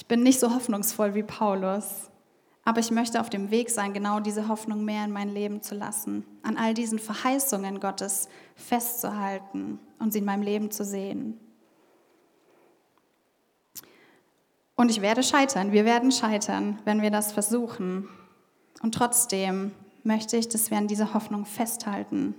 Ich 0.00 0.06
bin 0.06 0.22
nicht 0.22 0.40
so 0.40 0.54
hoffnungsvoll 0.54 1.14
wie 1.14 1.22
Paulus, 1.22 2.10
aber 2.64 2.80
ich 2.80 2.90
möchte 2.90 3.20
auf 3.20 3.28
dem 3.28 3.50
Weg 3.50 3.68
sein, 3.68 3.92
genau 3.92 4.18
diese 4.18 4.48
Hoffnung 4.48 4.82
mehr 4.82 5.04
in 5.04 5.12
mein 5.12 5.28
Leben 5.28 5.60
zu 5.60 5.74
lassen, 5.74 6.24
an 6.42 6.56
all 6.56 6.72
diesen 6.72 6.98
Verheißungen 6.98 7.80
Gottes 7.80 8.30
festzuhalten 8.56 9.78
und 9.98 10.14
sie 10.14 10.20
in 10.20 10.24
meinem 10.24 10.42
Leben 10.42 10.70
zu 10.70 10.86
sehen. 10.86 11.38
Und 14.74 14.90
ich 14.90 15.02
werde 15.02 15.22
scheitern, 15.22 15.70
wir 15.70 15.84
werden 15.84 16.10
scheitern, 16.10 16.78
wenn 16.86 17.02
wir 17.02 17.10
das 17.10 17.32
versuchen. 17.32 18.08
Und 18.82 18.94
trotzdem 18.94 19.72
möchte 20.02 20.38
ich, 20.38 20.48
dass 20.48 20.70
wir 20.70 20.78
an 20.78 20.88
dieser 20.88 21.12
Hoffnung 21.12 21.44
festhalten 21.44 22.34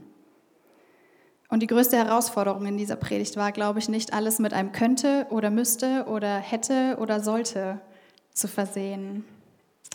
und 1.51 1.59
die 1.59 1.67
größte 1.67 1.97
Herausforderung 1.97 2.65
in 2.65 2.77
dieser 2.77 2.95
Predigt 2.95 3.35
war, 3.35 3.51
glaube 3.51 3.79
ich, 3.79 3.89
nicht 3.89 4.13
alles 4.13 4.39
mit 4.39 4.53
einem 4.53 4.71
könnte 4.71 5.27
oder 5.29 5.51
müsste 5.51 6.05
oder 6.07 6.37
hätte 6.37 6.97
oder 6.99 7.19
sollte 7.19 7.79
zu 8.33 8.47
versehen, 8.47 9.25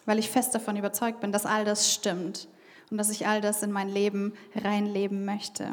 weil 0.04 0.18
ich 0.18 0.30
fest 0.30 0.54
davon 0.54 0.76
überzeugt 0.76 1.20
bin, 1.20 1.32
dass 1.32 1.46
all 1.46 1.64
das 1.64 1.92
stimmt 1.92 2.46
und 2.90 2.98
dass 2.98 3.10
ich 3.10 3.26
all 3.26 3.40
das 3.40 3.62
in 3.62 3.72
mein 3.72 3.88
Leben 3.88 4.34
reinleben 4.54 5.24
möchte. 5.24 5.66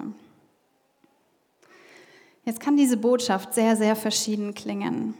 Jetzt 2.46 2.62
kann 2.62 2.78
diese 2.78 2.98
Botschaft 2.98 3.54
sehr, 3.54 3.76
sehr 3.76 3.98
verschieden 3.98 4.54
klingen. 4.54 5.16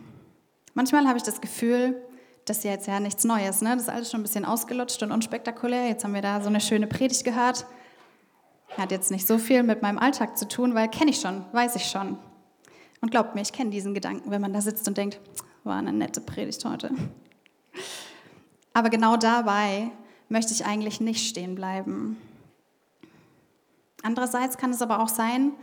Manchmal 0.74 1.08
habe 1.08 1.18
ich 1.18 1.24
das 1.24 1.42
Gefühl, 1.42 2.02
das 2.46 2.60
ist 2.60 2.64
ja 2.64 2.72
jetzt 2.72 2.88
ja 2.88 3.02
nichts 3.02 3.26
Neues, 3.26 3.62
ne? 3.62 3.72
das 3.74 3.84
ist 3.84 3.90
alles 3.90 4.10
schon 4.10 4.22
ein 4.22 4.24
bisschen 4.24 4.46
ausgelutscht 4.46 5.04
und 5.04 5.12
unspektakulär. 5.12 5.88
Jetzt 5.90 6.06
haben 6.06 6.14
wir 6.14 6.22
da 6.22 6.40
so 6.40 6.48
eine 6.48 6.62
schöne 6.62 6.88
Predigt 6.88 7.26
gehört. 7.26 7.66
Hat 8.78 8.92
jetzt 8.92 9.12
nicht 9.12 9.28
so 9.28 9.38
viel 9.38 9.64
mit 9.64 9.82
meinem 9.82 10.00
Alltag 10.00 10.38
zu 10.38 10.48
tun, 10.48 10.74
weil 10.74 10.90
kenne 10.90 11.12
ich 11.12 11.20
schon, 11.20 11.46
weiß 11.52 11.76
ich 11.76 11.86
schon. 11.86 12.18
Und 13.02 13.12
glaubt 13.12 13.36
mir, 13.36 13.42
ich 13.42 13.54
kenne 13.54 13.70
diesen 13.70 13.94
Gedanken, 13.94 14.32
wenn 14.32 14.42
man 14.42 14.54
da 14.54 14.62
sitzt 14.62 14.88
und 14.88 14.98
denkt, 14.98 15.20
war 15.64 15.78
eine 15.78 15.94
nette 15.94 16.22
Predigt 16.22 16.64
heute. 16.66 16.92
Aber 18.74 18.90
genau 18.90 19.18
dabei 19.18 19.92
möchte 20.30 20.54
ich 20.54 20.66
eigentlich 20.66 21.00
nicht 21.00 21.28
stehen 21.28 21.56
bleiben. 21.56 22.18
Andererseits 24.02 24.58
kann 24.58 24.72
es 24.72 24.82
aber 24.82 25.02
auch 25.02 25.08
sein, 25.08 25.54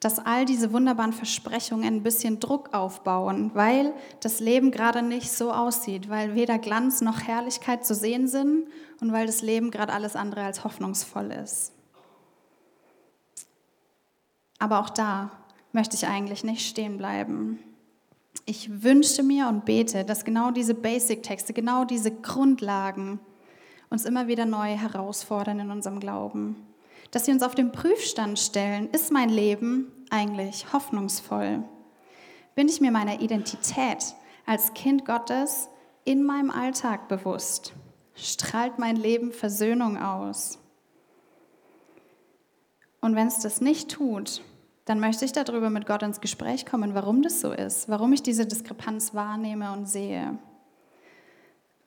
dass 0.00 0.20
all 0.20 0.44
diese 0.44 0.72
wunderbaren 0.72 1.12
Versprechungen 1.12 1.96
ein 1.96 2.02
bisschen 2.02 2.38
Druck 2.38 2.72
aufbauen, 2.72 3.50
weil 3.54 3.92
das 4.20 4.38
Leben 4.38 4.70
gerade 4.70 5.02
nicht 5.02 5.32
so 5.32 5.52
aussieht, 5.52 6.08
weil 6.08 6.34
weder 6.34 6.58
Glanz 6.58 7.00
noch 7.00 7.22
Herrlichkeit 7.22 7.84
zu 7.84 7.94
sehen 7.94 8.28
sind 8.28 8.68
und 9.00 9.12
weil 9.12 9.26
das 9.26 9.42
Leben 9.42 9.72
gerade 9.72 9.92
alles 9.92 10.14
andere 10.14 10.42
als 10.42 10.62
hoffnungsvoll 10.62 11.32
ist. 11.32 11.72
Aber 14.58 14.80
auch 14.80 14.90
da 14.90 15.30
möchte 15.72 15.96
ich 15.96 16.06
eigentlich 16.06 16.44
nicht 16.44 16.66
stehen 16.66 16.96
bleiben. 16.96 17.58
Ich 18.46 18.82
wünsche 18.82 19.22
mir 19.22 19.48
und 19.48 19.64
bete, 19.64 20.04
dass 20.04 20.24
genau 20.24 20.50
diese 20.50 20.74
Basic-Texte, 20.74 21.52
genau 21.52 21.84
diese 21.84 22.10
Grundlagen 22.10 23.20
uns 23.90 24.04
immer 24.04 24.26
wieder 24.26 24.46
neu 24.46 24.76
herausfordern 24.76 25.60
in 25.60 25.70
unserem 25.70 26.00
Glauben. 26.00 26.56
Dass 27.10 27.24
sie 27.24 27.32
uns 27.32 27.42
auf 27.42 27.54
den 27.54 27.72
Prüfstand 27.72 28.38
stellen, 28.38 28.90
ist 28.90 29.12
mein 29.12 29.30
Leben 29.30 29.90
eigentlich 30.10 30.72
hoffnungsvoll? 30.72 31.62
Bin 32.54 32.68
ich 32.68 32.80
mir 32.80 32.90
meiner 32.90 33.20
Identität 33.20 34.14
als 34.44 34.74
Kind 34.74 35.04
Gottes 35.04 35.68
in 36.04 36.24
meinem 36.24 36.50
Alltag 36.50 37.08
bewusst? 37.08 37.72
Strahlt 38.14 38.78
mein 38.78 38.96
Leben 38.96 39.32
Versöhnung 39.32 39.96
aus? 39.96 40.58
Und 43.00 43.14
wenn 43.14 43.28
es 43.28 43.38
das 43.38 43.60
nicht 43.60 43.90
tut, 43.90 44.42
dann 44.88 45.00
möchte 45.00 45.26
ich 45.26 45.32
darüber 45.32 45.68
mit 45.68 45.86
Gott 45.86 46.02
ins 46.02 46.22
Gespräch 46.22 46.64
kommen, 46.64 46.94
warum 46.94 47.20
das 47.20 47.42
so 47.42 47.52
ist, 47.52 47.90
warum 47.90 48.14
ich 48.14 48.22
diese 48.22 48.46
Diskrepanz 48.46 49.12
wahrnehme 49.12 49.70
und 49.72 49.86
sehe. 49.86 50.38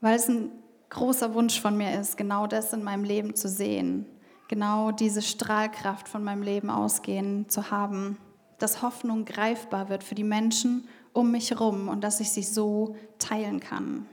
Weil 0.01 0.15
es 0.15 0.27
ein 0.27 0.51
großer 0.91 1.33
Wunsch 1.33 1.59
von 1.59 1.75
mir 1.75 1.99
ist, 1.99 2.15
genau 2.15 2.45
das 2.45 2.73
in 2.73 2.83
meinem 2.83 3.03
Leben 3.03 3.33
zu 3.33 3.49
sehen, 3.49 4.05
genau 4.49 4.91
diese 4.91 5.23
Strahlkraft 5.23 6.07
von 6.07 6.23
meinem 6.23 6.43
Leben 6.43 6.69
ausgehen 6.69 7.49
zu 7.49 7.71
haben, 7.71 8.19
dass 8.59 8.83
Hoffnung 8.83 9.25
greifbar 9.25 9.89
wird 9.89 10.03
für 10.03 10.13
die 10.13 10.23
Menschen 10.23 10.87
um 11.11 11.31
mich 11.31 11.49
herum 11.49 11.87
und 11.87 12.03
dass 12.03 12.19
ich 12.19 12.29
sie 12.29 12.43
so 12.43 12.95
teilen 13.17 13.59
kann. 13.59 14.05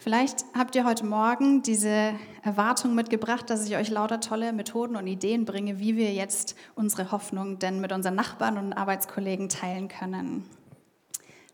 Vielleicht 0.00 0.44
habt 0.56 0.76
ihr 0.76 0.84
heute 0.84 1.04
Morgen 1.04 1.62
diese 1.62 2.14
Erwartung 2.44 2.94
mitgebracht, 2.94 3.50
dass 3.50 3.66
ich 3.66 3.76
euch 3.76 3.90
lauter 3.90 4.20
tolle 4.20 4.52
Methoden 4.52 4.94
und 4.94 5.08
Ideen 5.08 5.44
bringe, 5.44 5.80
wie 5.80 5.96
wir 5.96 6.12
jetzt 6.12 6.54
unsere 6.76 7.10
Hoffnung 7.10 7.58
denn 7.58 7.80
mit 7.80 7.90
unseren 7.90 8.14
Nachbarn 8.14 8.58
und 8.58 8.72
Arbeitskollegen 8.72 9.48
teilen 9.48 9.88
können. 9.88 10.48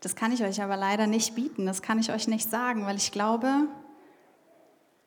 Das 0.03 0.15
kann 0.15 0.31
ich 0.31 0.45
euch 0.45 0.61
aber 0.63 0.77
leider 0.77 1.07
nicht 1.07 1.35
bieten, 1.35 1.65
das 1.65 1.81
kann 1.81 1.99
ich 1.99 2.13
euch 2.13 2.29
nicht 2.29 2.51
sagen, 2.51 2.85
weil 2.85 2.97
ich 2.97 3.13
glaube, 3.13 3.67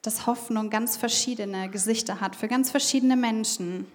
dass 0.02 0.26
Hoffnung 0.26 0.72
ganz 0.72 0.98
verschiedene 0.98 1.70
Gesichter 1.70 2.20
hat 2.20 2.36
für 2.36 2.48
ganz 2.48 2.72
verschiedene 2.72 3.16
Menschen. 3.16 3.86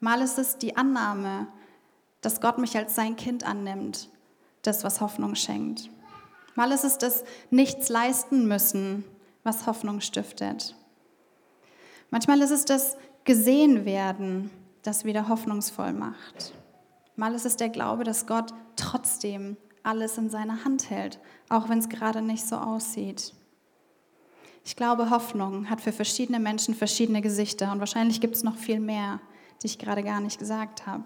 Mal 0.00 0.22
ist 0.22 0.38
es 0.38 0.56
die 0.56 0.78
Annahme, 0.78 1.48
dass 2.22 2.40
Gott 2.40 2.56
mich 2.56 2.74
als 2.78 2.94
sein 2.94 3.16
Kind 3.16 3.44
annimmt, 3.44 4.08
das, 4.62 4.84
was 4.84 5.02
Hoffnung 5.02 5.34
schenkt. 5.34 5.90
Mal 6.54 6.72
ist 6.72 6.84
es 6.84 6.98
das 6.98 7.24
Nichts 7.50 7.88
leisten 7.88 8.46
müssen, 8.48 9.04
was 9.42 9.66
Hoffnung 9.66 10.00
stiftet. 10.00 10.74
Manchmal 12.10 12.40
ist 12.42 12.50
es 12.50 12.64
das 12.64 12.96
Gesehen 13.24 13.84
werden, 13.84 14.50
das 14.82 15.04
wieder 15.04 15.28
hoffnungsvoll 15.28 15.92
macht. 15.92 16.52
Mal 17.16 17.34
ist 17.34 17.46
es 17.46 17.56
der 17.56 17.68
Glaube, 17.68 18.04
dass 18.04 18.26
Gott 18.26 18.52
trotzdem 18.76 19.56
alles 19.82 20.18
in 20.18 20.30
seiner 20.30 20.64
Hand 20.64 20.90
hält, 20.90 21.20
auch 21.48 21.68
wenn 21.68 21.78
es 21.78 21.88
gerade 21.88 22.22
nicht 22.22 22.46
so 22.46 22.56
aussieht. 22.56 23.34
Ich 24.64 24.76
glaube, 24.76 25.10
Hoffnung 25.10 25.70
hat 25.70 25.80
für 25.80 25.92
verschiedene 25.92 26.38
Menschen 26.38 26.74
verschiedene 26.74 27.22
Gesichter 27.22 27.72
und 27.72 27.80
wahrscheinlich 27.80 28.20
gibt 28.20 28.36
es 28.36 28.42
noch 28.42 28.56
viel 28.56 28.80
mehr, 28.80 29.20
die 29.62 29.66
ich 29.66 29.78
gerade 29.78 30.02
gar 30.02 30.20
nicht 30.20 30.38
gesagt 30.38 30.86
habe. 30.86 31.04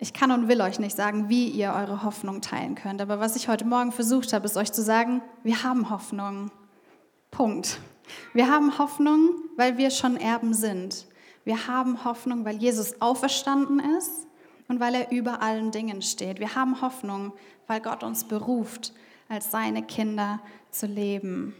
Ich 0.00 0.12
kann 0.12 0.30
und 0.30 0.46
will 0.46 0.60
euch 0.60 0.78
nicht 0.78 0.96
sagen, 0.96 1.28
wie 1.28 1.48
ihr 1.48 1.72
eure 1.72 2.04
Hoffnung 2.04 2.40
teilen 2.40 2.76
könnt, 2.76 3.00
aber 3.00 3.18
was 3.18 3.34
ich 3.34 3.48
heute 3.48 3.64
Morgen 3.64 3.90
versucht 3.90 4.32
habe, 4.32 4.46
ist 4.46 4.56
euch 4.56 4.72
zu 4.72 4.82
sagen, 4.82 5.22
wir 5.42 5.64
haben 5.64 5.90
Hoffnung. 5.90 6.52
Punkt. 7.32 7.80
Wir 8.32 8.48
haben 8.48 8.78
Hoffnung, 8.78 9.30
weil 9.56 9.76
wir 9.76 9.90
schon 9.90 10.16
Erben 10.16 10.54
sind. 10.54 11.06
Wir 11.44 11.66
haben 11.66 12.04
Hoffnung, 12.04 12.44
weil 12.44 12.56
Jesus 12.56 13.00
auferstanden 13.00 13.80
ist 13.98 14.28
und 14.68 14.78
weil 14.78 14.94
er 14.94 15.10
über 15.10 15.42
allen 15.42 15.72
Dingen 15.72 16.00
steht. 16.00 16.38
Wir 16.38 16.54
haben 16.54 16.80
Hoffnung, 16.80 17.32
weil 17.66 17.80
Gott 17.80 18.04
uns 18.04 18.24
beruft, 18.24 18.92
als 19.28 19.50
seine 19.50 19.82
Kinder 19.82 20.40
zu 20.70 20.86
leben. 20.86 21.54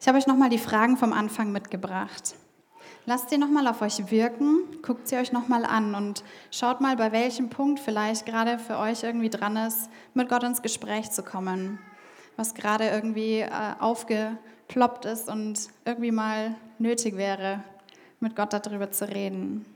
Ich 0.00 0.08
habe 0.08 0.16
euch 0.16 0.26
nochmal 0.26 0.50
die 0.50 0.58
Fragen 0.58 0.96
vom 0.96 1.12
Anfang 1.12 1.52
mitgebracht. 1.52 2.34
Lasst 3.04 3.30
sie 3.30 3.38
nochmal 3.38 3.66
auf 3.66 3.82
euch 3.82 4.12
wirken, 4.12 4.80
guckt 4.80 5.08
sie 5.08 5.16
euch 5.16 5.32
nochmal 5.32 5.64
an 5.64 5.96
und 5.96 6.22
schaut 6.52 6.80
mal, 6.80 6.96
bei 6.96 7.10
welchem 7.10 7.50
Punkt 7.50 7.80
vielleicht 7.80 8.26
gerade 8.26 8.60
für 8.60 8.78
euch 8.78 9.02
irgendwie 9.02 9.28
dran 9.28 9.56
ist, 9.56 9.90
mit 10.14 10.28
Gott 10.28 10.44
ins 10.44 10.62
Gespräch 10.62 11.10
zu 11.10 11.24
kommen. 11.24 11.80
Was 12.36 12.54
gerade 12.54 12.88
irgendwie 12.88 13.40
äh, 13.40 13.50
aufgeploppt 13.80 15.04
ist 15.06 15.28
und 15.28 15.68
irgendwie 15.84 16.12
mal 16.12 16.54
nötig 16.78 17.16
wäre, 17.16 17.64
mit 18.20 18.36
Gott 18.36 18.52
darüber 18.52 18.92
zu 18.92 19.08
reden. 19.08 19.66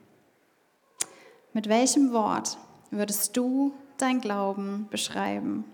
Mit 1.52 1.68
welchem 1.68 2.12
Wort 2.12 2.58
würdest 2.92 3.36
du 3.36 3.74
dein 3.98 4.20
Glauben 4.20 4.86
beschreiben? 4.88 5.64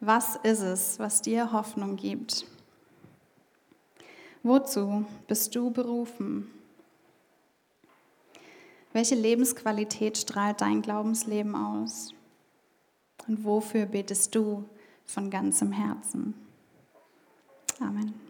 Was 0.00 0.36
ist 0.36 0.62
es, 0.62 0.98
was 0.98 1.20
dir 1.20 1.52
Hoffnung 1.52 1.96
gibt? 1.96 2.46
Wozu 4.44 5.06
bist 5.26 5.54
du 5.54 5.70
berufen? 5.70 6.50
Welche 8.92 9.14
Lebensqualität 9.14 10.18
strahlt 10.18 10.60
dein 10.60 10.82
Glaubensleben 10.82 11.54
aus? 11.56 12.12
Und 13.26 13.42
wofür 13.42 13.86
betest 13.86 14.34
du 14.34 14.68
von 15.06 15.30
ganzem 15.30 15.72
Herzen? 15.72 16.34
Amen. 17.80 18.23